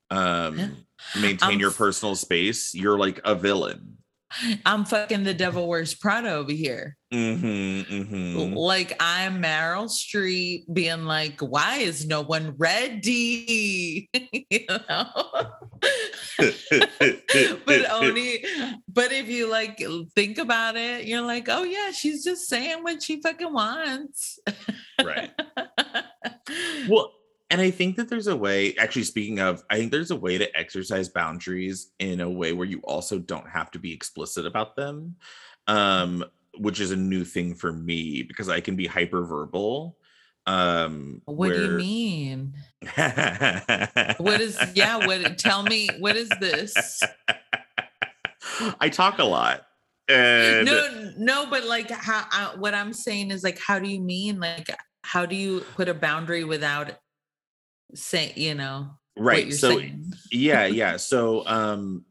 um 0.09 0.57
Yeah. 0.57 0.67
maintain 1.21 1.51
I'm 1.51 1.59
your 1.59 1.71
personal 1.71 2.15
space 2.15 2.73
you're 2.73 2.97
like 2.97 3.21
a 3.23 3.35
villain 3.35 3.97
i'm 4.65 4.83
fucking 4.83 5.23
the 5.23 5.33
devil 5.33 5.67
wears 5.67 5.93
prada 5.93 6.31
over 6.33 6.51
here 6.51 6.97
mm-hmm, 7.13 7.93
mm-hmm. 7.93 8.53
Like 8.55 8.95
I'm 8.99 9.41
Meryl 9.43 9.87
Streep 9.87 10.65
being 10.73 11.05
like, 11.05 11.39
why 11.39 11.77
is 11.77 12.07
no 12.07 12.21
one 12.21 12.55
ready? 12.57 14.09
you 14.49 14.65
know? 14.67 15.51
but 17.65 17.85
only 17.91 18.43
but 18.87 19.11
if 19.11 19.27
you 19.27 19.49
like 19.49 19.81
think 20.15 20.37
about 20.37 20.75
it, 20.75 21.05
you're 21.05 21.21
like, 21.21 21.47
oh 21.49 21.63
yeah, 21.63 21.91
she's 21.91 22.23
just 22.23 22.47
saying 22.47 22.83
what 22.83 23.01
she 23.03 23.21
fucking 23.21 23.53
wants. 23.53 24.39
right 25.03 25.31
well 26.89 27.11
and 27.49 27.61
i 27.61 27.69
think 27.69 27.95
that 27.95 28.09
there's 28.09 28.27
a 28.27 28.35
way 28.35 28.75
actually 28.77 29.03
speaking 29.03 29.39
of 29.39 29.63
i 29.69 29.77
think 29.77 29.91
there's 29.91 30.11
a 30.11 30.15
way 30.15 30.37
to 30.37 30.57
exercise 30.57 31.09
boundaries 31.09 31.91
in 31.99 32.21
a 32.21 32.29
way 32.29 32.53
where 32.53 32.67
you 32.67 32.79
also 32.83 33.19
don't 33.19 33.49
have 33.49 33.71
to 33.71 33.79
be 33.79 33.93
explicit 33.93 34.45
about 34.45 34.75
them 34.75 35.15
um 35.67 36.23
which 36.59 36.79
is 36.79 36.91
a 36.91 36.95
new 36.95 37.23
thing 37.23 37.55
for 37.55 37.71
me 37.71 38.21
because 38.23 38.49
i 38.49 38.59
can 38.59 38.75
be 38.75 38.87
hyperverbal 38.87 39.93
um 40.45 41.21
what 41.25 41.53
do 41.53 41.61
you 41.61 41.71
mean? 41.71 42.53
What 44.17 44.41
is 44.41 44.57
yeah, 44.75 45.05
what 45.05 45.37
tell 45.37 45.63
me 45.63 45.87
what 45.99 46.15
is 46.15 46.29
this? 46.39 47.01
i 48.79 48.87
talk 48.87 49.19
a 49.19 49.23
lot 49.23 49.63
and 50.09 50.65
no, 50.65 51.13
no, 51.17 51.45
but 51.49 51.63
like 51.65 51.89
how 51.89 52.25
uh, 52.31 52.57
what 52.57 52.73
I'm 52.73 52.93
saying 52.93 53.31
is 53.31 53.43
like, 53.43 53.59
how 53.59 53.79
do 53.79 53.87
you 53.87 54.01
mean? 54.01 54.39
Like, 54.39 54.69
how 55.03 55.25
do 55.25 55.35
you 55.35 55.61
put 55.75 55.87
a 55.87 55.93
boundary 55.93 56.43
without 56.43 56.91
saying, 57.95 58.33
you 58.35 58.53
know, 58.53 58.89
what 59.15 59.25
right 59.25 59.53
so 59.53 59.77
saying? 59.77 60.13
yeah 60.31 60.65
yeah 60.65 60.97
so 60.97 61.47
um 61.47 62.03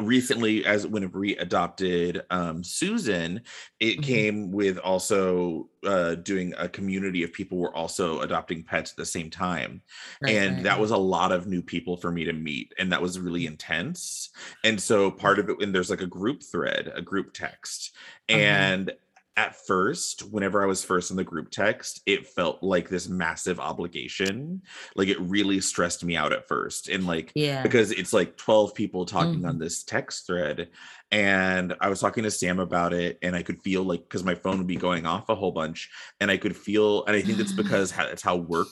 recently 0.00 0.64
as 0.64 0.86
when 0.86 1.10
we 1.12 1.36
adopted 1.38 2.22
um 2.30 2.62
susan 2.62 3.42
it 3.80 3.96
Mhm. 3.96 4.02
came 4.02 4.50
with 4.52 4.78
also 4.78 5.68
uh 5.84 6.14
doing 6.16 6.52
a 6.58 6.68
community 6.68 7.22
of 7.22 7.32
people 7.32 7.58
were 7.58 7.74
also 7.74 8.20
adopting 8.20 8.62
pets 8.62 8.92
at 8.92 8.96
the 8.96 9.04
same 9.06 9.30
time. 9.30 9.82
Right, 10.20 10.38
and 10.38 10.64
right, 10.64 10.66
that 10.66 10.78
was 10.78 10.90
a 10.90 10.96
lot 10.96 11.32
of 11.32 11.46
new 11.46 11.62
people 11.62 11.96
for 11.96 12.10
me 12.12 12.24
to 12.24 12.32
meet 12.32 12.72
and 12.78 12.92
that 12.92 13.02
was 13.02 13.18
really 13.18 13.46
intense. 13.46 14.30
And 14.64 14.80
so 14.80 15.10
part 15.10 15.38
of 15.38 15.48
it 15.48 15.56
and 15.60 15.74
there's 15.74 15.90
like 15.90 16.00
a 16.00 16.06
group 16.06 16.42
thread 16.42 16.92
a 16.94 17.02
group 17.02 17.32
text 17.32 17.94
Uh-huh. 18.32 18.66
and 18.68 18.92
at 19.36 19.56
first 19.56 20.20
whenever 20.30 20.62
i 20.62 20.66
was 20.66 20.84
first 20.84 21.10
in 21.10 21.16
the 21.16 21.24
group 21.24 21.50
text 21.50 22.02
it 22.04 22.26
felt 22.26 22.62
like 22.62 22.88
this 22.90 23.08
massive 23.08 23.58
obligation 23.58 24.60
like 24.94 25.08
it 25.08 25.18
really 25.20 25.58
stressed 25.58 26.04
me 26.04 26.16
out 26.16 26.32
at 26.34 26.46
first 26.46 26.88
and 26.88 27.06
like 27.06 27.32
yeah. 27.34 27.62
because 27.62 27.92
it's 27.92 28.12
like 28.12 28.36
12 28.36 28.74
people 28.74 29.06
talking 29.06 29.40
Mhm. 29.40 29.48
on 29.48 29.58
this 29.58 29.84
text 29.84 30.26
thread 30.26 30.68
and 31.10 31.74
i 31.80 31.88
was 31.88 31.98
talking 32.00 32.24
to 32.24 32.30
sam 32.30 32.58
about 32.60 32.92
it 32.92 33.18
and 33.22 33.34
i 33.34 33.42
could 33.42 33.62
feel 33.62 33.82
like 33.82 34.02
because 34.02 34.22
my 34.22 34.34
phone 34.34 34.58
would 34.58 34.66
be 34.66 34.76
going 34.76 35.06
off 35.06 35.30
a 35.30 35.34
whole 35.34 35.52
bunch 35.52 35.88
and 36.20 36.30
i 36.30 36.36
could 36.36 36.54
feel 36.56 37.04
and 37.06 37.16
i 37.16 37.22
think 37.22 37.38
it's 37.40 37.52
because 37.62 37.90
how, 37.90 38.04
it's 38.04 38.22
how 38.22 38.36
work 38.36 38.68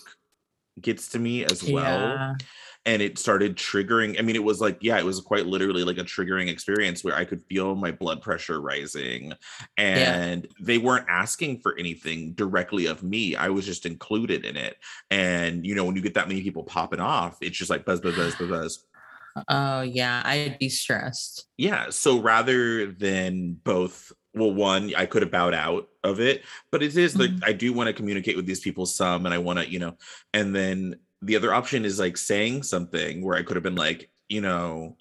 gets 0.80 1.08
to 1.08 1.18
me 1.18 1.44
as 1.44 1.62
well 1.64 2.10
Yeah. 2.10 2.34
And 2.86 3.02
it 3.02 3.18
started 3.18 3.56
triggering 3.56 4.18
i 4.18 4.22
mean 4.22 4.36
it 4.36 4.42
was 4.42 4.60
like 4.60 4.78
yeah 4.80 4.98
it 4.98 5.04
was 5.04 5.20
quite 5.20 5.46
literally 5.46 5.84
like 5.84 5.98
a 5.98 6.04
triggering 6.04 6.48
experience 6.48 7.04
where 7.04 7.14
i 7.14 7.24
could 7.24 7.42
feel 7.44 7.74
my 7.74 7.90
blood 7.90 8.22
pressure 8.22 8.60
rising 8.60 9.32
and 9.76 10.46
they 10.60 10.78
weren't 10.78 11.06
asking 11.08 11.60
for 11.60 11.76
anything 11.78 12.32
directly 12.32 12.86
of 12.86 13.02
me 13.02 13.36
i 13.36 13.48
was 13.48 13.66
just 13.66 13.84
included 13.86 14.44
in 14.44 14.56
it 14.56 14.76
and 15.10 15.66
you 15.66 15.74
know 15.74 15.84
when 15.84 15.94
you 15.96 16.02
get 16.02 16.14
that 16.14 16.28
many 16.28 16.42
people 16.42 16.62
popping 16.64 17.00
off 17.00 17.36
it's 17.40 17.56
just 17.58 17.70
like 17.70 17.84
buzz 17.84 18.00
buzz 18.00 18.14
buzz 18.16 18.34
buzz 18.36 18.48
buzz 18.48 18.84
Oh 19.48 19.82
yeah, 19.82 20.22
I'd 20.24 20.58
be 20.58 20.68
stressed. 20.68 21.46
yeah 21.56 21.88
so 21.90 22.20
rather 22.20 22.90
than 22.90 23.54
both 23.62 24.10
well 24.34 24.52
one 24.52 24.92
i 24.96 25.06
could 25.06 25.22
have 25.22 25.30
bowed 25.30 25.54
out 25.54 25.88
of 26.02 26.18
it 26.20 26.42
but 26.72 26.82
it 26.82 26.96
is 26.96 27.16
like 27.16 27.30
Mhm. 27.30 27.44
i 27.44 27.52
do 27.52 27.72
want 27.72 27.86
to 27.86 27.92
communicate 27.92 28.34
with 28.36 28.46
these 28.46 28.58
people 28.60 28.86
some 28.86 29.26
and 29.26 29.34
i 29.34 29.38
want 29.38 29.60
to 29.60 29.70
you 29.70 29.78
know 29.78 29.96
and 30.34 30.54
then 30.54 30.96
the 31.22 31.36
other 31.36 31.52
option 31.52 31.84
is 31.84 31.98
like 31.98 32.16
saying 32.16 32.62
something 32.62 33.22
where 33.22 33.36
i 33.36 33.42
could 33.42 33.56
have 33.56 33.62
been 33.62 33.74
like 33.74 34.10
you 34.28 34.40
know 34.40 34.96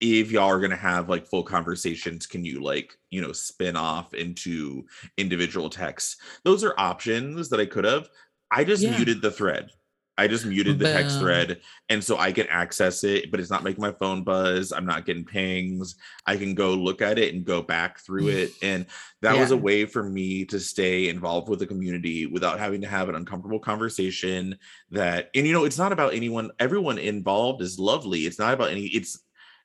if 0.00 0.30
y'all 0.30 0.48
are 0.48 0.60
going 0.60 0.70
to 0.70 0.76
have 0.76 1.08
like 1.08 1.26
full 1.26 1.42
conversations 1.42 2.26
can 2.26 2.44
you 2.44 2.62
like 2.62 2.96
you 3.10 3.20
know 3.20 3.32
spin 3.32 3.74
off 3.76 4.14
into 4.14 4.86
individual 5.16 5.68
texts? 5.68 6.16
Those 6.44 6.62
are 6.62 6.74
options 6.78 7.48
that 7.48 7.58
i 7.58 7.66
could 7.66 7.84
have. 7.84 8.08
I 8.50 8.64
just 8.64 8.84
Yeah. 8.84 8.96
muted 8.96 9.22
the 9.22 9.30
thread 9.30 9.70
i 10.18 10.26
just 10.26 10.44
muted 10.44 10.78
the 10.78 10.84
text 10.84 11.18
thread 11.18 11.60
and 11.88 12.02
so 12.02 12.18
i 12.18 12.30
can 12.30 12.46
access 12.48 13.04
it 13.04 13.30
but 13.30 13.40
it's 13.40 13.50
not 13.50 13.62
making 13.62 13.80
my 13.80 13.92
phone 13.92 14.22
buzz 14.22 14.72
i'm 14.72 14.86
not 14.86 15.06
getting 15.06 15.24
pings. 15.24 15.96
I 16.26 16.36
can 16.36 16.54
go 16.54 16.74
look 16.74 17.00
at 17.00 17.18
it 17.18 17.34
and 17.34 17.44
go 17.44 17.62
back 17.62 18.00
through 18.00 18.28
it 18.28 18.50
and 18.62 18.84
that 19.22 19.38
was 19.38 19.50
a 19.50 19.56
way 19.56 19.86
for 19.86 20.02
me 20.02 20.44
to 20.46 20.60
stay 20.60 21.08
involved 21.08 21.48
with 21.48 21.58
the 21.58 21.66
community 21.66 22.26
without 22.26 22.58
having 22.58 22.82
to 22.82 22.88
have 22.88 23.08
an 23.08 23.14
uncomfortable 23.14 23.58
conversation 23.58 24.58
that 24.90 25.30
and 25.34 25.46
you 25.46 25.52
know 25.52 25.64
it's 25.64 25.78
not 25.78 25.92
about 25.92 26.12
anyone 26.12 26.50
everyone 26.58 26.98
involved 26.98 27.62
is 27.62 27.78
lovely 27.78 28.20
it's 28.20 28.38
not 28.38 28.52
about 28.52 28.70
any 28.70 28.86
it's 28.86 29.20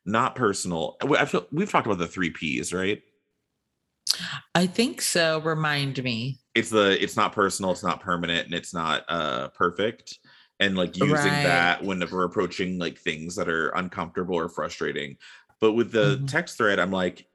not 0.06 0.34
personal. 0.34 0.96
I 1.02 1.24
feel, 1.24 1.46
we've 1.50 1.70
talked 1.70 1.86
about 1.86 1.98
the 1.98 2.06
three 2.06 2.30
p's 2.30 2.72
right? 2.72 3.02
I 4.54 4.66
think 4.66 5.00
so. 5.00 5.40
Remind 5.40 6.02
me. 6.02 6.38
it's 6.54 6.70
the 6.70 7.02
it's 7.02 7.16
not 7.16 7.32
personal 7.32 7.72
it's 7.72 7.82
not 7.82 8.00
permanent 8.00 8.46
and 8.46 8.54
it's 8.54 8.72
not 8.72 9.04
uh 9.08 9.48
perfect 9.48 10.18
and 10.60 10.76
like 10.76 10.96
using 10.96 11.12
Right. 11.12 11.42
that 11.42 11.82
whenever 11.84 12.24
approaching 12.24 12.78
like 12.78 12.98
things 12.98 13.34
that 13.36 13.48
are 13.48 13.70
uncomfortable 13.70 14.36
or 14.36 14.48
frustrating 14.48 15.16
but 15.60 15.72
with 15.72 15.90
the 15.92 16.18
Mhm. 16.18 16.28
text 16.28 16.56
thread 16.56 16.78
i'm 16.78 16.90
like 16.92 17.26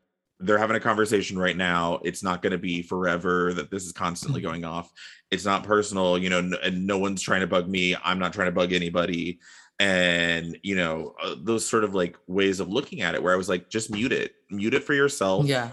they're 0.42 0.58
having 0.58 0.78
a 0.78 0.80
conversation 0.80 1.38
right 1.38 1.58
now 1.58 2.00
it's 2.06 2.24
not 2.24 2.42
going 2.42 2.52
to 2.52 2.58
be 2.58 2.82
forever 2.82 3.54
that 3.54 3.70
this 3.72 3.84
is 3.86 3.92
constantly 3.92 4.40
Mhm. 4.40 4.44
going 4.44 4.66
off 4.66 4.90
it's 5.32 5.44
not 5.46 5.64
personal 5.66 6.18
you 6.18 6.30
know 6.30 6.38
n- 6.40 6.54
and 6.64 6.88
no 6.88 6.98
one's 6.98 7.22
trying 7.22 7.42
to 7.42 7.48
bug 7.48 7.68
me 7.68 7.96
i'm 8.04 8.20
not 8.20 8.32
trying 8.34 8.48
to 8.48 8.52
bug 8.54 8.72
anybody 8.72 9.40
and 9.80 10.58
you 10.64 10.76
know 10.76 11.16
uh, 11.22 11.36
those 11.42 11.66
sort 11.66 11.84
of 11.84 11.94
like 11.96 12.18
ways 12.28 12.60
of 12.60 12.70
looking 12.70 13.02
at 13.02 13.16
it 13.16 13.24
where 13.24 13.34
i 13.34 13.38
was 13.38 13.50
like 13.50 13.70
just 13.70 13.90
mute 13.92 14.12
it 14.14 14.36
mute 14.50 14.74
it 14.74 14.84
for 14.84 14.94
yourself 14.94 15.46
Yeah. 15.46 15.72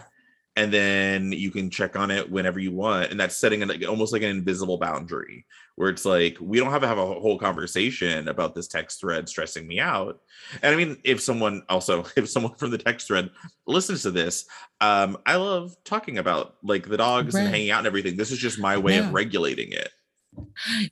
And 0.56 0.72
then 0.72 1.32
you 1.32 1.50
can 1.50 1.70
check 1.70 1.96
on 1.96 2.10
it 2.10 2.30
whenever 2.30 2.58
you 2.58 2.72
want 2.72 3.10
and 3.10 3.20
that's 3.20 3.36
setting 3.36 3.62
an, 3.62 3.68
like, 3.68 3.86
almost 3.86 4.12
like 4.12 4.22
an 4.22 4.30
invisible 4.30 4.78
boundary 4.78 5.44
where 5.76 5.90
it's 5.90 6.04
like 6.06 6.36
we 6.40 6.58
don't 6.58 6.70
have 6.70 6.80
to 6.82 6.88
have 6.88 6.98
a 6.98 7.06
whole 7.06 7.38
conversation 7.38 8.28
about 8.28 8.54
this 8.54 8.66
text 8.66 9.00
thread 9.00 9.28
stressing 9.28 9.66
me 9.66 9.78
out. 9.78 10.20
And 10.62 10.72
i 10.74 10.76
mean 10.76 10.96
if 11.04 11.20
someone 11.20 11.62
also 11.68 12.04
if 12.16 12.28
someone 12.28 12.54
from 12.56 12.70
the 12.70 12.78
text 12.78 13.06
thread 13.08 13.30
listens 13.66 14.02
to 14.02 14.10
this 14.10 14.46
um 14.80 15.16
i 15.26 15.36
love 15.36 15.74
talking 15.84 16.18
about 16.18 16.56
like 16.62 16.88
the 16.88 16.96
dogs 16.96 17.38
and 17.38 17.46
hanging 17.48 17.70
out 17.70 17.78
and 17.78 17.86
everything. 17.86 18.16
This 18.16 18.30
is 18.30 18.38
just 18.38 18.58
my 18.58 18.76
way 18.78 18.96
Yeah. 18.96 19.00
of 19.00 19.12
regulating 19.12 19.72
it 19.72 19.90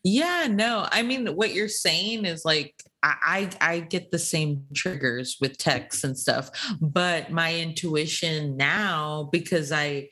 Yeah, 0.02 0.46
no. 0.50 0.86
I 0.90 1.02
mean, 1.02 1.26
what 1.28 1.54
you're 1.54 1.68
saying 1.68 2.24
is 2.24 2.44
like 2.44 2.74
I, 3.02 3.50
I 3.60 3.80
get 3.80 4.10
the 4.10 4.18
same 4.18 4.64
triggers 4.74 5.36
with 5.40 5.58
texts 5.58 6.04
and 6.04 6.16
stuff, 6.16 6.50
but 6.80 7.30
my 7.30 7.54
intuition 7.54 8.56
now 8.56 9.28
because 9.30 9.72
I 9.72 10.08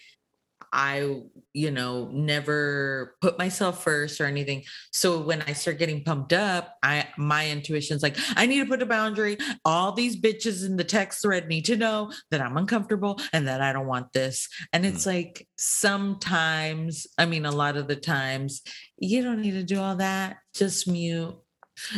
I 0.72 1.22
you 1.52 1.70
know 1.70 2.08
never 2.12 3.16
put 3.20 3.38
myself 3.38 3.82
first 3.82 4.20
or 4.20 4.24
anything. 4.24 4.64
So 4.92 5.20
when 5.20 5.42
I 5.42 5.52
start 5.52 5.78
getting 5.78 6.02
pumped 6.02 6.32
up, 6.32 6.76
I 6.82 7.08
my 7.18 7.48
intuition's 7.50 8.02
like 8.02 8.16
I 8.36 8.46
need 8.46 8.60
to 8.60 8.66
put 8.66 8.82
a 8.82 8.86
boundary. 8.86 9.38
All 9.64 9.92
these 9.92 10.20
bitches 10.20 10.64
in 10.64 10.76
the 10.76 10.84
text 10.84 11.22
thread 11.22 11.48
need 11.48 11.66
to 11.66 11.76
know 11.76 12.12
that 12.30 12.40
I'm 12.40 12.56
uncomfortable 12.56 13.20
and 13.32 13.46
that 13.48 13.60
I 13.60 13.72
don't 13.72 13.86
want 13.86 14.12
this. 14.12 14.48
And 14.72 14.86
it's 14.86 15.04
hmm. 15.04 15.10
like 15.10 15.46
sometimes, 15.56 17.06
I 17.18 17.26
mean 17.26 17.44
a 17.44 17.52
lot 17.52 17.76
of 17.76 17.88
the 17.88 17.96
times 17.96 18.62
you 18.98 19.22
don't 19.22 19.42
need 19.42 19.52
to 19.52 19.64
do 19.64 19.80
all 19.80 19.96
that. 19.96 20.36
Just 20.54 20.88
mute. 20.88 21.36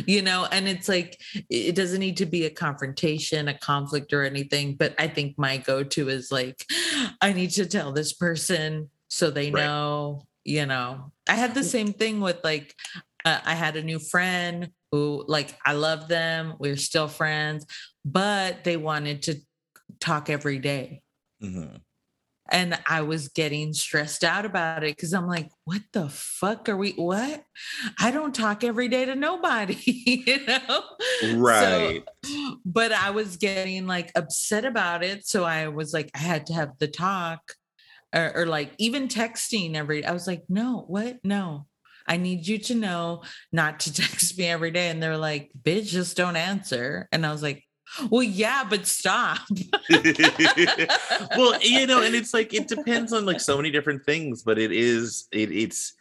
You 0.07 0.23
know, 0.23 0.47
and 0.51 0.69
it's 0.69 0.89
like 0.89 1.21
it 1.51 1.75
doesn't 1.75 2.01
need 2.01 2.17
to 2.19 2.27
be 2.27 2.45
a 2.45 2.51
confrontation, 2.51 3.49
a 3.49 3.59
conflict, 3.59 4.13
or 4.13 4.23
anything. 4.23 4.75
But 4.77 4.95
I 4.99 5.09
think 5.09 5.39
my 5.39 5.59
go 5.59 5.83
to 5.85 6.09
is 6.09 6.31
like, 6.33 6.65
I 7.21 7.33
need 7.33 7.51
to 7.53 7.67
tell 7.67 7.93
this 7.93 8.13
person 8.13 8.91
so 9.09 9.31
they 9.31 9.51
Right. 9.51 9.65
know, 9.65 10.23
you 10.45 10.67
know. 10.67 11.13
I 11.29 11.35
had 11.35 11.55
the 11.55 11.65
same 11.65 11.93
thing 11.93 12.21
with 12.21 12.39
like, 12.45 12.75
uh, 13.25 13.41
I 13.45 13.55
had 13.55 13.77
a 13.77 13.83
new 13.83 13.99
friend 13.99 14.71
who, 14.93 15.25
like, 15.29 15.57
I 15.65 15.73
love 15.73 16.09
them. 16.09 16.55
We're 16.59 16.77
still 16.77 17.09
friends, 17.09 17.67
but 18.05 18.65
they 18.65 18.77
wanted 18.77 19.23
to 19.23 19.37
talk 20.01 20.29
every 20.31 20.59
day 20.59 21.03
Mhm. 21.43 21.81
And 22.51 22.79
I 22.87 23.03
was 23.03 23.29
getting 23.29 23.73
stressed 23.73 24.23
out 24.25 24.45
about 24.45 24.85
it 24.85 24.97
because 24.97 25.15
I'm 25.15 25.27
like, 25.27 25.51
what 25.65 25.83
the 25.93 26.09
fuck 26.09 26.69
are 26.69 26.77
we? 26.77 26.93
What? 26.93 27.45
I 27.99 28.11
don't 28.11 28.35
talk 28.35 28.65
every 28.65 28.89
day 28.89 29.07
to 29.07 29.15
nobody, 29.15 29.79
you 30.27 30.47
know? 30.47 30.83
So- 31.21 31.37
right 31.37 32.05
but 32.65 32.93
I 32.93 33.11
was 33.11 33.37
getting 33.37 33.87
like 33.87 34.11
upset 34.15 34.65
about 34.65 35.03
it. 35.05 35.27
So 35.27 35.45
I 35.45 35.69
was 35.69 35.93
like, 35.93 36.11
I 36.15 36.19
had 36.19 36.47
to 36.47 36.55
have 36.55 36.79
the 36.79 36.89
talk 36.89 37.55
or, 38.15 38.33
or 38.35 38.47
like 38.47 38.73
even 38.79 39.09
texting 39.09 39.75
every, 39.75 40.05
I 40.05 40.13
was 40.13 40.27
like, 40.27 40.45
no, 40.49 40.85
what? 40.89 41.19
No. 41.25 41.67
I 42.07 42.19
need 42.19 42.47
you 42.47 42.59
to 42.59 42.75
know 42.75 43.23
not 43.53 43.81
to 43.81 43.93
text 43.93 44.37
me 44.39 44.47
every 44.47 44.71
day. 44.71 44.89
And 44.89 45.03
they're 45.03 45.17
like, 45.17 45.51
bitch, 45.61 45.87
just 45.87 46.17
don't 46.17 46.37
answer. 46.37 47.09
And 47.13 47.25
I 47.25 47.33
was 47.33 47.43
like, 47.43 47.65
well, 48.11 48.23
yeah, 48.23 48.65
but 48.69 48.87
stop. 48.87 49.39
well 51.37 51.59
you 51.63 51.87
know 51.87 52.03
and 52.03 52.15
it's 52.15 52.35
like 52.35 52.55
it 52.55 52.69
depends 52.69 53.13
on 53.13 53.25
like 53.27 53.41
so 53.41 53.57
many 53.57 53.71
different 53.71 54.05
things 54.05 54.43
but 54.43 54.59
it 54.59 54.73
is 54.73 55.27
it 55.33 55.51
it's 55.53 55.95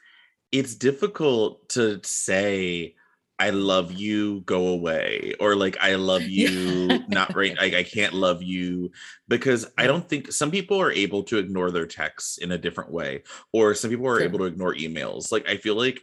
it's 0.51 0.75
difficult 0.75 1.67
to 1.69 1.99
say 2.03 2.95
i 3.39 3.49
love 3.49 3.91
you 3.91 4.41
go 4.41 4.67
away 4.69 5.33
or 5.39 5.55
like 5.55 5.77
i 5.81 5.95
love 5.95 6.21
you 6.23 6.99
not 7.07 7.35
right 7.35 7.57
like 7.57 7.73
i 7.73 7.83
can't 7.83 8.13
love 8.13 8.41
you 8.41 8.91
because 9.27 9.65
i 9.77 9.85
don't 9.87 10.07
think 10.07 10.31
some 10.31 10.51
people 10.51 10.79
are 10.79 10.91
able 10.91 11.23
to 11.23 11.37
ignore 11.37 11.71
their 11.71 11.87
texts 11.87 12.37
in 12.37 12.51
a 12.51 12.57
different 12.57 12.91
way 12.91 13.21
or 13.51 13.73
some 13.73 13.89
people 13.89 14.07
are 14.07 14.17
Sure. 14.17 14.25
able 14.25 14.39
to 14.39 14.45
ignore 14.45 14.75
emails 14.75 15.31
like 15.31 15.47
i 15.49 15.57
feel 15.57 15.75
like 15.75 16.01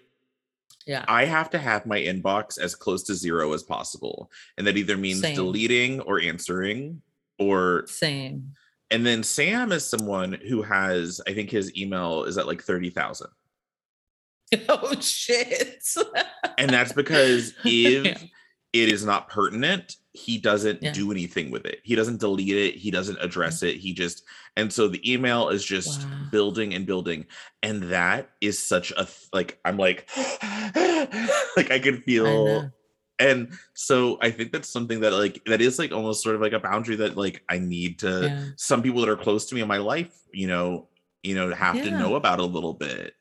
yeah. 0.87 1.05
I 1.09 1.25
have 1.25 1.51
to 1.51 1.59
have 1.59 1.87
my 1.87 1.99
inbox 2.01 2.59
as 2.59 2.75
close 2.75 3.03
to 3.05 3.15
zero 3.15 3.53
as 3.53 3.63
possible. 3.63 4.31
And 4.59 4.67
that 4.67 4.77
either 4.77 4.97
means 4.97 5.21
Same. 5.21 5.35
deleting 5.37 6.01
or 6.01 6.21
answering 6.21 7.03
or 7.39 7.85
Same. 7.87 8.53
and 8.91 9.05
then 9.07 9.23
Sam 9.23 9.73
is 9.73 9.85
someone 9.87 10.33
who 10.33 10.63
has, 10.63 11.21
I 11.27 11.33
think 11.35 11.51
his 11.51 11.77
email 11.77 12.25
is 12.25 12.39
at 12.39 12.47
like 12.47 12.63
30,000. 12.63 13.29
Oh 14.69 14.99
shit. 15.01 15.81
And 16.59 16.71
that's 16.71 16.93
because 16.93 17.55
if 17.65 18.05
Yeah. 18.05 18.19
it 18.73 18.89
is 18.89 19.05
not 19.05 19.29
pertinent, 19.29 19.95
he 20.13 20.39
doesn't 20.39 20.83
Yeah. 20.83 20.93
do 20.93 21.11
anything 21.13 21.51
with 21.51 21.65
it. 21.67 21.79
He 21.85 21.95
doesn't 21.95 22.19
delete 22.21 22.57
it. 22.57 22.75
He 22.75 22.91
doesn't 22.91 23.17
mm-hmm. 23.17 23.25
address 23.25 23.63
it. 23.63 23.77
He 23.77 23.93
just, 23.93 24.25
and 24.57 24.73
so 24.73 24.89
the 24.89 25.01
email 25.13 25.49
is 25.51 25.65
just 25.65 26.03
Wow. 26.03 26.09
building 26.33 26.75
and 26.75 26.85
building. 26.85 27.27
And 27.63 27.85
that 27.85 28.31
is 28.41 28.59
such 28.59 28.91
a, 28.93 29.05
th- 29.05 29.29
like, 29.33 29.61
I'm 29.65 29.77
like, 29.77 30.09
like 31.57 31.71
I 31.71 31.79
can 31.79 32.03
feel 32.07 32.25
know. 32.47 32.71
and 33.19 33.53
so 33.75 34.19
i 34.23 34.31
think 34.31 34.51
that's 34.51 34.69
something 34.69 35.01
that 35.01 35.13
like 35.13 35.43
that 35.45 35.61
is 35.61 35.79
like 35.79 35.93
almost 35.93 36.23
sort 36.23 36.35
of 36.35 36.41
like 36.41 36.55
a 36.55 36.59
boundary 36.59 36.97
that 36.97 37.17
like 37.19 37.43
i 37.51 37.59
need 37.59 37.99
to 37.99 38.23
Yeah. 38.23 38.45
some 38.57 38.83
people 38.83 39.01
that 39.03 39.11
are 39.11 39.17
close 39.17 39.47
to 39.47 39.55
me 39.55 39.61
in 39.61 39.69
my 39.69 39.77
life 39.77 40.17
you 40.33 40.47
know 40.47 40.89
you 41.23 41.35
know 41.35 41.53
have 41.55 41.77
to 41.77 41.91
know 41.91 42.15
about 42.17 42.39
a 42.41 42.45
little 42.45 42.73
bit 42.75 43.15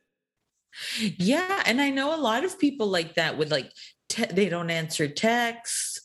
Yeah, 0.99 1.63
and 1.65 1.81
I 1.81 1.89
know 1.89 2.15
a 2.15 2.21
lot 2.21 2.45
of 2.45 2.59
people 2.59 2.87
like 2.87 3.15
that 3.15 3.37
would 3.37 3.51
like 3.51 3.71
te- 4.07 4.25
they 4.31 4.47
don't 4.49 4.69
answer 4.69 5.07
texts, 5.07 5.98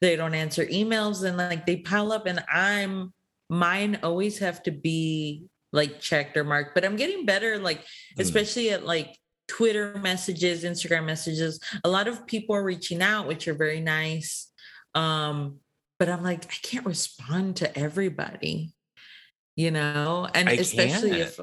they 0.00 0.16
don't 0.16 0.34
answer 0.34 0.66
emails, 0.66 1.24
and 1.24 1.36
like 1.36 1.66
they 1.66 1.76
pile 1.76 2.12
up. 2.12 2.26
And 2.26 2.44
I'm 2.52 3.12
mine 3.48 3.98
always 4.02 4.38
have 4.38 4.62
to 4.64 4.70
be 4.70 5.44
like 5.72 6.00
checked 6.00 6.36
or 6.36 6.44
marked, 6.44 6.74
but 6.74 6.84
I'm 6.84 6.96
getting 6.96 7.26
better. 7.26 7.58
Like 7.58 7.80
Mm. 7.80 8.20
especially 8.20 8.70
at 8.70 8.84
like 8.84 9.16
Twitter 9.48 9.98
messages, 10.02 10.64
Instagram 10.64 11.04
messages. 11.06 11.60
A 11.84 11.88
lot 11.88 12.08
of 12.08 12.26
people 12.26 12.56
are 12.56 12.64
reaching 12.64 13.02
out, 13.02 13.26
which 13.28 13.46
are 13.48 13.54
very 13.54 13.80
nice. 13.80 14.50
Um, 14.94 15.58
but 15.98 16.08
I'm 16.08 16.22
like, 16.22 16.44
I 16.46 16.56
can't 16.62 16.86
respond 16.86 17.56
to 17.56 17.78
everybody 17.78 18.74
you 19.56 19.70
know 19.70 20.28
and 20.34 20.48
I 20.48 20.52
especially 20.52 21.10
can't. 21.10 21.22
if 21.22 21.40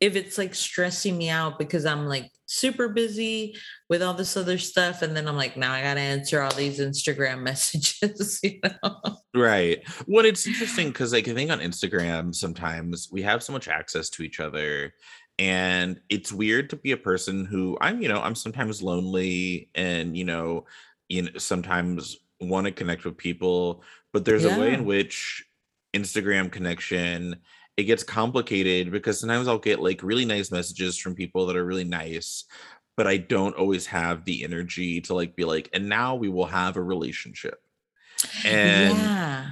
if 0.00 0.16
it's 0.16 0.36
like 0.36 0.54
stressing 0.54 1.16
me 1.16 1.30
out 1.30 1.58
because 1.58 1.86
i'm 1.86 2.06
like 2.06 2.30
super 2.46 2.88
busy 2.88 3.56
with 3.88 4.02
all 4.02 4.14
this 4.14 4.36
other 4.36 4.58
stuff 4.58 5.00
and 5.00 5.16
then 5.16 5.28
i'm 5.28 5.36
like 5.36 5.56
now 5.56 5.72
i 5.72 5.80
gotta 5.80 6.00
answer 6.00 6.42
all 6.42 6.52
these 6.52 6.80
instagram 6.80 7.40
messages 7.42 8.40
you 8.42 8.60
know? 8.64 9.16
Right. 9.34 9.82
Well 10.06 10.26
it's 10.26 10.46
interesting 10.46 10.88
because 10.88 11.12
like 11.12 11.28
i 11.28 11.32
think 11.32 11.50
on 11.50 11.60
instagram 11.60 12.34
sometimes 12.34 13.08
we 13.10 13.22
have 13.22 13.42
so 13.42 13.52
much 13.52 13.68
access 13.68 14.10
to 14.10 14.22
each 14.22 14.40
other 14.40 14.92
and 15.38 16.00
it's 16.10 16.32
weird 16.32 16.68
to 16.70 16.76
be 16.76 16.92
a 16.92 16.96
person 16.96 17.46
who 17.46 17.78
i'm 17.80 18.02
you 18.02 18.08
know 18.08 18.20
i'm 18.20 18.34
sometimes 18.34 18.82
lonely 18.82 19.70
and 19.74 20.16
you 20.16 20.24
know 20.24 20.66
you 21.08 21.22
know 21.22 21.30
sometimes 21.38 22.18
want 22.40 22.66
to 22.66 22.72
connect 22.72 23.04
with 23.04 23.16
people 23.16 23.82
but 24.12 24.24
there's 24.24 24.44
a 24.44 24.58
way 24.60 24.74
in 24.74 24.84
which 24.84 25.46
instagram 25.94 26.50
connection 26.50 27.36
it 27.76 27.84
gets 27.84 28.02
complicated 28.02 28.90
because 28.90 29.18
sometimes 29.20 29.48
I'll 29.48 29.58
get 29.58 29.80
like 29.80 30.02
really 30.02 30.24
nice 30.24 30.50
messages 30.50 30.98
from 30.98 31.14
people 31.14 31.46
that 31.46 31.56
are 31.56 31.64
really 31.64 31.84
nice, 31.84 32.44
but 32.96 33.06
I 33.06 33.16
don't 33.16 33.56
always 33.56 33.86
have 33.86 34.24
the 34.24 34.44
energy 34.44 35.00
to 35.02 35.14
like 35.14 35.34
be 35.36 35.44
like, 35.44 35.70
and 35.72 35.88
now 35.88 36.14
we 36.14 36.28
will 36.28 36.46
have 36.46 36.76
a 36.76 36.82
relationship. 36.82 37.58
And 38.44 38.96
yeah. 38.98 39.50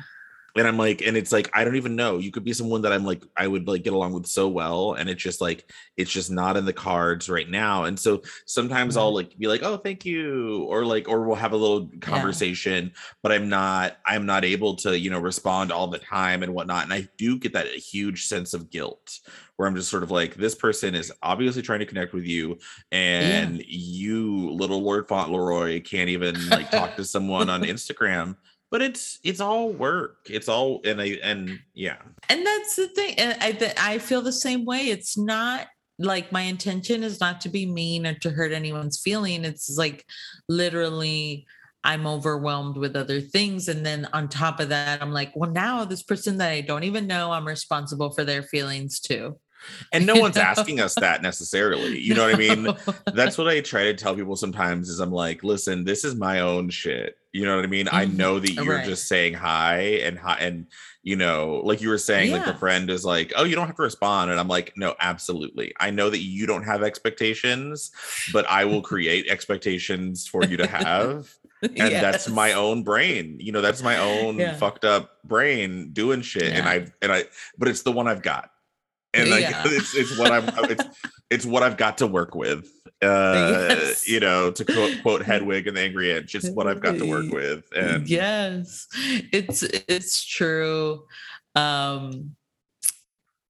And 0.56 0.66
I'm 0.66 0.76
like, 0.76 1.02
and 1.02 1.16
it's 1.16 1.32
like, 1.32 1.50
I 1.54 1.64
don't 1.64 1.76
even 1.76 1.96
know. 1.96 2.18
You 2.18 2.30
could 2.30 2.44
be 2.44 2.52
someone 2.52 2.82
that 2.82 2.92
I'm 2.92 3.04
like, 3.04 3.22
I 3.36 3.46
would 3.46 3.68
like 3.68 3.84
get 3.84 3.92
along 3.92 4.12
with 4.12 4.26
so 4.26 4.48
well. 4.48 4.94
And 4.94 5.08
it's 5.08 5.22
just 5.22 5.40
like, 5.40 5.70
it's 5.96 6.10
just 6.10 6.30
not 6.30 6.56
in 6.56 6.64
the 6.64 6.72
cards 6.72 7.28
right 7.28 7.48
now. 7.48 7.84
And 7.84 7.98
so 7.98 8.22
sometimes 8.46 8.96
I'll 8.96 9.08
mm-hmm. 9.08 9.16
like 9.16 9.38
be 9.38 9.46
like, 9.46 9.62
oh, 9.62 9.76
thank 9.76 10.04
you. 10.04 10.64
Or 10.64 10.84
like, 10.84 11.08
or 11.08 11.24
we'll 11.24 11.36
have 11.36 11.52
a 11.52 11.56
little 11.56 11.90
conversation, 12.00 12.92
but 13.22 13.32
I'm 13.32 13.48
not, 13.48 13.98
I'm 14.04 14.26
not 14.26 14.44
able 14.44 14.74
to, 14.76 14.98
you 14.98 15.10
know, 15.10 15.20
respond 15.20 15.70
all 15.70 15.86
the 15.86 15.98
time 15.98 16.42
and 16.42 16.52
whatnot. 16.52 16.84
And 16.84 16.92
I 16.92 17.08
do 17.16 17.38
get 17.38 17.52
that 17.52 17.68
huge 17.68 18.26
sense 18.26 18.52
of 18.52 18.70
guilt 18.70 19.20
where 19.56 19.68
I'm 19.68 19.76
just 19.76 19.90
sort 19.90 20.02
of 20.02 20.10
like, 20.10 20.34
this 20.34 20.54
person 20.54 20.94
is 20.94 21.12
obviously 21.22 21.62
trying 21.62 21.80
to 21.80 21.86
connect 21.86 22.14
with 22.14 22.24
you. 22.24 22.58
And 22.90 23.58
yeah. 23.58 23.64
you, 23.68 24.50
little 24.50 24.82
Lord 24.82 25.06
Fauntleroy, 25.06 25.82
can't 25.82 26.08
even 26.08 26.48
like 26.48 26.70
talk 26.70 26.96
to 26.96 27.04
someone 27.04 27.50
on 27.50 27.62
Instagram 27.64 28.36
but 28.70 28.82
it's 28.82 29.18
it's 29.24 29.40
all 29.40 29.70
work. 29.70 30.18
It's 30.28 30.48
all 30.48 30.80
and 30.84 31.00
i 31.00 31.18
and 31.22 31.58
yeah. 31.74 31.96
And 32.28 32.46
that's 32.46 32.76
the 32.76 32.88
thing 32.88 33.14
i 33.18 33.74
i 33.78 33.98
feel 33.98 34.22
the 34.22 34.32
same 34.32 34.64
way. 34.64 34.86
It's 34.86 35.18
not 35.18 35.66
like 35.98 36.32
my 36.32 36.42
intention 36.42 37.02
is 37.02 37.20
not 37.20 37.40
to 37.42 37.48
be 37.48 37.66
mean 37.66 38.06
or 38.06 38.14
to 38.14 38.30
hurt 38.30 38.52
anyone's 38.52 39.00
feeling. 39.00 39.44
It's 39.44 39.76
like 39.76 40.04
literally 40.48 41.46
i'm 41.82 42.06
overwhelmed 42.06 42.76
with 42.76 42.94
other 42.94 43.20
things. 43.20 43.68
And 43.68 43.84
then 43.84 44.08
on 44.12 44.28
top 44.28 44.60
of 44.60 44.68
that 44.68 45.02
i'm 45.02 45.12
like 45.12 45.32
well 45.34 45.50
now 45.50 45.84
this 45.84 46.02
person 46.02 46.38
that 46.38 46.50
i 46.50 46.60
don't 46.60 46.84
even 46.84 47.06
know 47.06 47.32
i'm 47.32 47.46
responsible 47.46 48.10
for 48.10 48.24
their 48.24 48.42
feelings 48.42 49.00
too 49.00 49.36
and 49.92 50.06
no 50.06 50.14
one's 50.16 50.36
asking 50.38 50.80
us 50.80 50.94
that 50.96 51.22
necessarily 51.22 51.98
you 51.98 52.14
know 52.14 52.24
what 52.24 52.34
i 52.34 52.38
mean 52.38 52.68
that's 53.14 53.38
what 53.38 53.48
i 53.48 53.60
try 53.60 53.84
to 53.84 53.94
tell 53.94 54.14
people 54.14 54.36
sometimes 54.36 54.88
is 54.88 55.00
i'm 55.00 55.12
like 55.12 55.42
listen 55.42 55.84
this 55.84 56.04
is 56.04 56.14
my 56.14 56.40
own 56.40 56.68
shit 56.68 57.16
you 57.32 57.44
know 57.44 57.56
what 57.56 57.64
i 57.64 57.68
mean 57.68 57.86
mm-hmm. 57.86 57.96
i 57.96 58.04
know 58.04 58.38
that 58.38 58.52
you're 58.52 58.76
right. 58.76 58.84
just 58.84 59.08
saying 59.08 59.34
hi 59.34 59.78
and 60.02 60.18
hi 60.18 60.36
and 60.40 60.66
you 61.02 61.16
know 61.16 61.60
like 61.64 61.80
you 61.80 61.88
were 61.88 61.98
saying 61.98 62.30
yeah. 62.30 62.36
like 62.36 62.46
the 62.46 62.54
friend 62.54 62.90
is 62.90 63.04
like 63.04 63.32
oh 63.36 63.44
you 63.44 63.54
don't 63.54 63.66
have 63.66 63.76
to 63.76 63.82
respond 63.82 64.30
and 64.30 64.38
i'm 64.38 64.48
like 64.48 64.72
no 64.76 64.94
absolutely 65.00 65.72
i 65.80 65.90
know 65.90 66.10
that 66.10 66.20
you 66.20 66.46
don't 66.46 66.64
have 66.64 66.82
expectations 66.82 67.90
but 68.32 68.46
i 68.48 68.64
will 68.64 68.82
create 68.82 69.28
expectations 69.28 70.26
for 70.26 70.44
you 70.44 70.56
to 70.56 70.66
have 70.66 71.34
and 71.62 71.76
yes. 71.76 72.02
that's 72.02 72.28
my 72.28 72.52
own 72.52 72.82
brain 72.82 73.36
you 73.40 73.52
know 73.52 73.60
that's 73.60 73.82
my 73.82 73.98
own 73.98 74.38
yeah. 74.38 74.54
fucked 74.56 74.84
up 74.84 75.22
brain 75.24 75.90
doing 75.92 76.20
shit 76.20 76.44
yeah. 76.44 76.58
and 76.58 76.68
i 76.68 76.86
and 77.02 77.12
i 77.12 77.24
but 77.58 77.68
it's 77.68 77.82
the 77.82 77.92
one 77.92 78.08
i've 78.08 78.22
got 78.22 78.50
and 79.14 79.30
like 79.30 79.44
it's 79.66 79.94
it's 79.94 80.18
what 80.18 80.32
I'm 80.32 80.48
it's 80.70 80.84
it's 81.30 81.46
what 81.46 81.62
I've 81.62 81.76
got 81.76 81.98
to 81.98 82.06
work 82.06 82.34
with. 82.34 82.70
Uh 83.02 83.68
yes. 83.70 84.06
you 84.06 84.20
know, 84.20 84.50
to 84.50 84.64
quote, 84.64 85.02
quote 85.02 85.22
Hedwig 85.22 85.66
and 85.66 85.76
the 85.76 85.80
Angry 85.80 86.12
Inch, 86.12 86.34
it's 86.34 86.50
what 86.50 86.66
I've 86.66 86.80
got 86.80 86.98
to 86.98 87.08
work 87.08 87.30
with. 87.32 87.64
And 87.74 88.08
yes, 88.08 88.86
it's 89.32 89.62
it's 89.62 90.24
true. 90.24 91.04
Um 91.54 92.36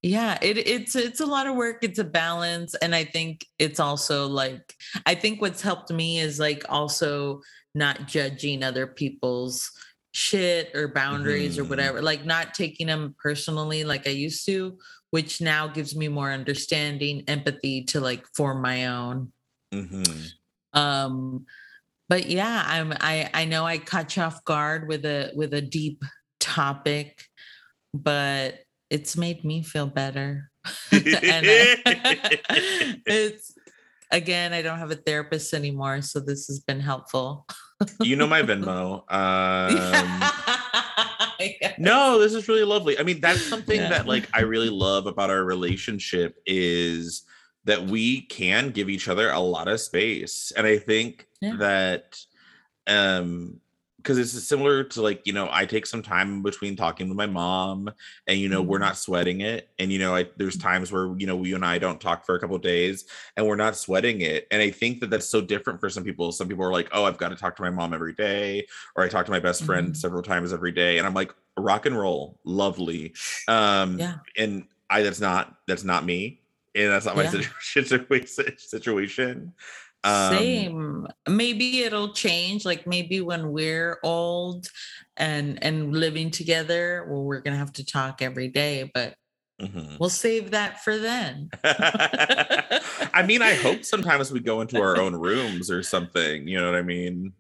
yeah, 0.03 0.39
it, 0.41 0.57
it's 0.57 0.97
it's 0.97 1.21
a 1.21 1.27
lot 1.27 1.47
of 1.47 1.57
work. 1.57 1.85
It's 1.85 1.99
a 1.99 2.05
balance, 2.05 2.75
and 2.77 2.95
I 2.95 3.05
think 3.05 3.45
it's 3.59 3.79
also 3.79 4.27
like 4.27 4.75
I 5.05 5.15
think 5.15 5.43
what's 5.43 5.61
helped 5.61 5.91
me 5.91 6.21
is 6.21 6.41
like 6.41 6.65
also 6.71 7.43
not 7.75 8.07
judging 8.07 8.63
other 8.63 8.87
people's 8.87 9.71
shit 10.13 10.75
or 10.75 10.89
boundaries 10.89 11.57
mm-hmm. 11.57 11.67
or 11.67 11.69
whatever 11.69 12.03
like 12.03 12.25
not 12.25 12.53
taking 12.53 12.89
them 12.89 13.15
personally 13.23 13.85
like 13.85 14.07
i 14.07 14.11
used 14.11 14.45
to 14.45 14.77
which 15.11 15.41
now 15.41 15.67
gives 15.67 15.95
me 15.95 16.09
more 16.09 16.31
understanding, 16.31 17.25
empathy 17.27 17.85
to 17.85 18.01
like 18.01 18.27
form 18.35 18.63
my 18.63 18.87
own. 18.87 19.33
Mm-hmm. 19.75 20.79
Um, 20.79 21.47
but 22.09 22.27
yeah, 22.27 22.65
I'm 22.67 22.93
I 23.01 23.29
I 23.35 23.45
know 23.45 23.65
I 23.65 23.79
caught 23.79 24.17
you 24.17 24.23
off 24.23 24.45
guard 24.45 24.89
with 24.89 25.05
a 25.05 25.33
with 25.35 25.53
a 25.55 25.61
deep 25.61 26.05
topic, 26.39 27.25
but 27.93 28.61
it's 28.89 29.17
made 29.17 29.45
me 29.45 29.63
feel 29.63 29.87
better. 29.87 30.51
and 30.93 31.07
I, 31.07 31.77
it's 33.07 33.55
again, 34.11 34.53
I 34.53 34.63
don't 34.63 34.79
have 34.79 34.91
a 34.91 34.97
therapist 34.97 35.55
anymore, 35.55 36.03
so 36.03 36.21
this 36.21 36.47
has 36.47 36.61
been 36.61 36.81
helpful. 36.81 37.47
You 38.01 38.17
know 38.17 38.27
my 38.27 38.43
Venmo. 38.43 39.05
Um, 39.13 40.23
no, 41.79 42.19
this 42.19 42.35
is 42.35 42.49
really 42.49 42.65
lovely. 42.65 42.99
I 42.99 43.03
mean, 43.03 43.21
that's 43.21 43.43
something 43.43 43.81
yeah. 43.81 43.89
that 43.89 44.07
like 44.07 44.29
I 44.33 44.41
really 44.41 44.71
love 44.71 45.07
about 45.07 45.31
our 45.31 45.45
relationship 45.45 46.37
is 46.47 47.23
that 47.65 47.85
we 47.85 48.23
can 48.23 48.71
give 48.71 48.89
each 48.89 49.09
other 49.09 49.31
a 49.31 49.41
lot 49.41 49.69
of 49.69 49.81
space. 49.81 50.53
And 50.57 50.67
I 50.67 50.79
think 50.79 51.27
yeah. 51.41 51.57
that 51.59 52.19
um 52.87 53.60
because 54.03 54.19
it's 54.19 54.33
similar 54.47 54.83
to 54.83 55.03
like 55.03 55.27
you 55.27 55.33
know 55.33 55.49
i 55.53 55.67
take 55.67 55.87
some 55.87 56.03
time 56.03 56.43
between 56.43 56.75
talking 56.75 57.09
with 57.09 57.17
my 57.17 57.27
mom 57.27 57.91
and 58.27 58.39
you 58.39 58.49
know 58.49 58.61
mm-hmm. 58.61 58.71
we're 58.71 58.79
not 58.79 58.97
sweating 58.97 59.41
it 59.41 59.69
and 59.79 59.93
you 59.93 59.99
know 59.99 60.15
I, 60.15 60.27
there's 60.37 60.57
mm-hmm. 60.57 60.69
times 60.69 60.93
where 60.93 61.15
you 61.19 61.27
know 61.27 61.43
you 61.45 61.55
and 61.55 61.65
i 61.65 61.79
don't 61.79 62.01
talk 62.01 62.25
for 62.25 62.35
a 62.35 62.41
couple 62.41 62.57
days 62.59 63.05
and 63.37 63.47
we're 63.47 63.57
not 63.57 63.77
sweating 63.77 64.23
it 64.23 64.47
and 64.51 64.63
i 64.63 64.71
think 64.71 65.01
that 65.01 65.11
that's 65.11 65.27
so 65.27 65.41
different 65.41 65.81
for 65.81 65.91
some 65.91 66.05
people 66.05 66.33
some 66.33 66.49
people 66.49 66.65
are 66.65 66.73
like 66.73 66.89
oh 66.93 67.05
i've 67.05 67.19
got 67.19 67.29
to 67.29 67.37
talk 67.37 67.57
to 67.57 67.63
my 67.63 67.71
mom 67.71 67.93
every 67.93 68.15
day 68.15 68.67
or 68.97 69.05
i 69.05 69.09
talk 69.09 69.27
to 69.27 69.33
my 69.33 69.41
best 69.41 69.65
friend 69.65 69.89
mm-hmm. 69.89 69.95
several 69.95 70.23
times 70.23 70.53
every 70.53 70.73
day 70.73 70.99
and 70.99 71.07
i'm 71.07 71.15
like 71.15 71.35
rock 71.57 71.87
and 71.87 71.99
roll 71.99 72.39
lovely 72.45 73.13
um 73.49 73.99
yeah 73.99 74.15
and 74.37 74.65
i 74.89 75.03
that's 75.03 75.21
not 75.21 75.57
that's 75.67 75.85
not 75.85 76.05
me 76.05 76.41
and 76.75 76.91
that's 76.91 77.07
not 77.07 77.17
my 77.17 77.25
yeah. 77.25 77.41
situation 77.61 78.59
situation 78.59 79.53
um, 80.05 80.37
Same. 80.37 81.07
Maybe 81.29 81.81
it'll 81.83 82.13
change. 82.13 82.65
Like 82.65 82.87
maybe 82.87 83.21
when 83.21 83.53
we're 83.53 83.99
old 84.03 84.69
and 85.17 85.63
and 85.63 85.95
living 85.95 86.31
together, 86.31 87.07
well, 87.11 87.25
we're 87.25 87.41
gonna 87.41 87.57
have 87.57 87.73
to 87.75 87.85
talk 87.85 88.23
every 88.23 88.49
day, 88.49 88.91
but 88.95 89.15
mm-hmm. 89.61 89.97
we'll 89.99 90.09
save 90.09 90.53
that 90.53 90.83
for 90.83 90.97
then. 90.97 91.51
I 91.65 93.25
mean, 93.27 93.43
I 93.43 93.55
hope 93.55 93.85
sometimes 93.85 94.33
we 94.33 94.41
go 94.41 94.63
into 94.63 94.81
our 94.81 94.99
own 94.99 95.15
rooms 95.15 95.71
or 95.71 95.83
something. 95.83 96.49
You 96.49 96.61
know 96.61 96.67
what 96.67 96.79
I 96.79 96.83
mean? 96.83 97.33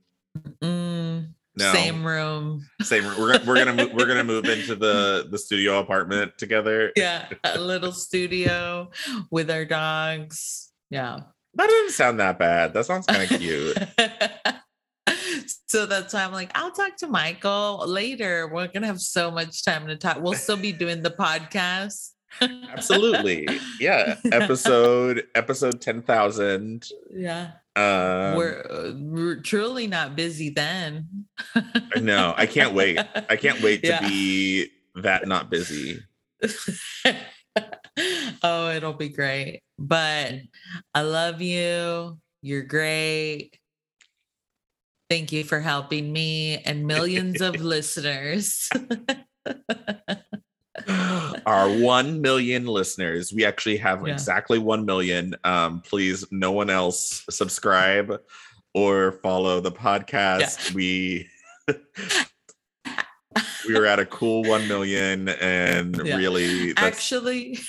Mm, 0.62 1.28
no. 1.56 1.72
Same 1.72 2.06
room. 2.06 2.66
Same 2.82 3.06
room. 3.06 3.18
We're, 3.18 3.40
we're 3.46 3.64
gonna 3.64 3.72
move, 3.72 3.94
we're 3.94 4.06
gonna 4.06 4.24
move 4.24 4.44
into 4.46 4.74
the 4.76 5.28
the 5.30 5.38
studio 5.38 5.80
apartment 5.80 6.36
together. 6.36 6.92
Yeah, 6.94 7.26
a 7.44 7.58
little 7.58 7.92
studio 7.92 8.90
with 9.30 9.50
our 9.50 9.64
dogs. 9.64 10.72
Yeah. 10.90 11.20
That 11.54 11.68
doesn't 11.68 11.92
sound 11.92 12.20
that 12.20 12.38
bad. 12.38 12.74
That 12.74 12.86
sounds 12.86 13.06
kind 13.06 13.22
of 13.22 13.38
cute. 13.38 13.76
so 15.66 15.86
that's 15.86 16.14
why 16.14 16.24
I'm 16.24 16.32
like, 16.32 16.50
I'll 16.54 16.70
talk 16.72 16.96
to 16.98 17.08
Michael 17.08 17.84
later. 17.86 18.48
We're 18.52 18.68
gonna 18.68 18.86
have 18.86 19.00
so 19.00 19.30
much 19.30 19.64
time 19.64 19.86
to 19.88 19.96
talk. 19.96 20.20
We'll 20.20 20.34
still 20.34 20.56
be 20.56 20.72
doing 20.72 21.02
the 21.02 21.10
podcast. 21.10 22.10
Absolutely. 22.40 23.48
Yeah. 23.80 24.16
Episode 24.32 25.26
episode 25.34 25.80
10,000. 25.80 26.88
Yeah. 27.10 27.52
Um, 27.76 28.36
we're, 28.36 28.66
uh, 28.68 28.92
we're 28.96 29.36
truly 29.36 29.86
not 29.86 30.16
busy 30.16 30.50
then. 30.50 31.26
no, 31.96 32.34
I 32.36 32.46
can't 32.46 32.74
wait. 32.74 32.98
I 33.28 33.36
can't 33.36 33.62
wait 33.62 33.80
yeah. 33.82 33.98
to 33.98 34.08
be 34.08 34.68
that 34.96 35.26
not 35.26 35.50
busy. 35.50 36.02
oh, 38.42 38.70
it'll 38.70 38.94
be 38.94 39.08
great. 39.08 39.62
But 39.78 40.34
I 40.94 41.02
love 41.02 41.40
you. 41.40 42.18
You're 42.42 42.62
great. 42.62 43.56
Thank 45.08 45.32
you 45.32 45.44
for 45.44 45.60
helping 45.60 46.12
me 46.12 46.58
and 46.58 46.86
millions 46.86 47.40
of 47.40 47.56
listeners. 47.60 48.68
Our 51.46 51.68
1 51.68 52.20
million 52.20 52.66
listeners. 52.66 53.32
We 53.32 53.44
actually 53.44 53.76
have 53.78 54.06
yeah. 54.06 54.12
exactly 54.12 54.58
1 54.58 54.84
million. 54.84 55.34
Um, 55.44 55.80
please, 55.80 56.24
no 56.30 56.52
one 56.52 56.70
else 56.70 57.24
subscribe 57.28 58.20
or 58.74 59.12
follow 59.22 59.60
the 59.60 59.72
podcast. 59.72 60.70
Yeah. 60.70 60.74
We 60.74 61.28
we 63.66 63.74
were 63.74 63.86
at 63.86 63.98
a 63.98 64.06
cool 64.06 64.42
1 64.44 64.68
million 64.68 65.28
and 65.28 65.96
yeah. 66.04 66.16
really 66.16 66.72
actually 66.76 67.58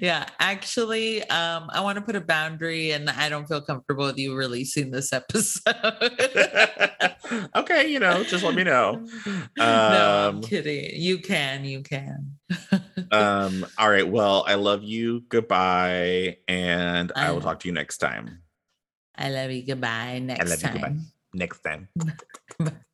yeah 0.00 0.26
actually 0.38 1.22
um 1.28 1.68
i 1.72 1.80
want 1.80 1.96
to 1.96 2.02
put 2.02 2.16
a 2.16 2.20
boundary 2.20 2.92
and 2.92 3.10
i 3.10 3.28
don't 3.28 3.46
feel 3.46 3.60
comfortable 3.60 4.06
with 4.06 4.18
you 4.18 4.34
releasing 4.34 4.90
this 4.90 5.12
episode. 5.12 5.74
Okay 7.54 7.88
you 7.88 8.00
know 8.00 8.24
just 8.24 8.42
let 8.42 8.54
me 8.54 8.64
know. 8.64 9.06
Um, 9.26 9.46
no 9.58 10.28
i'm 10.28 10.36
um, 10.36 10.40
kidding. 10.40 10.92
You 10.94 11.18
can 11.18 11.64
you 11.64 11.82
can. 11.82 12.38
um 13.12 13.66
all 13.76 13.90
right 13.90 14.08
well 14.08 14.44
i 14.46 14.54
love 14.54 14.82
you 14.82 15.20
goodbye 15.28 16.38
and 16.48 17.12
i, 17.14 17.28
I 17.28 17.30
will 17.32 17.42
talk 17.42 17.60
to 17.60 17.68
you 17.68 17.74
next 17.74 17.98
time. 17.98 18.42
I 19.14 19.28
love 19.30 19.50
you 19.50 19.62
goodbye 19.66 20.20
next 20.20 20.40
I 20.40 20.48
love 20.48 20.60
time 20.60 20.74
you 20.74 20.80
goodbye. 20.80 21.02
next 21.34 21.60
time 21.60 22.84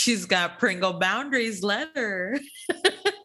She's 0.00 0.24
got 0.24 0.58
Pringle 0.58 0.94
boundaries 0.94 1.62
letter. 1.62 2.40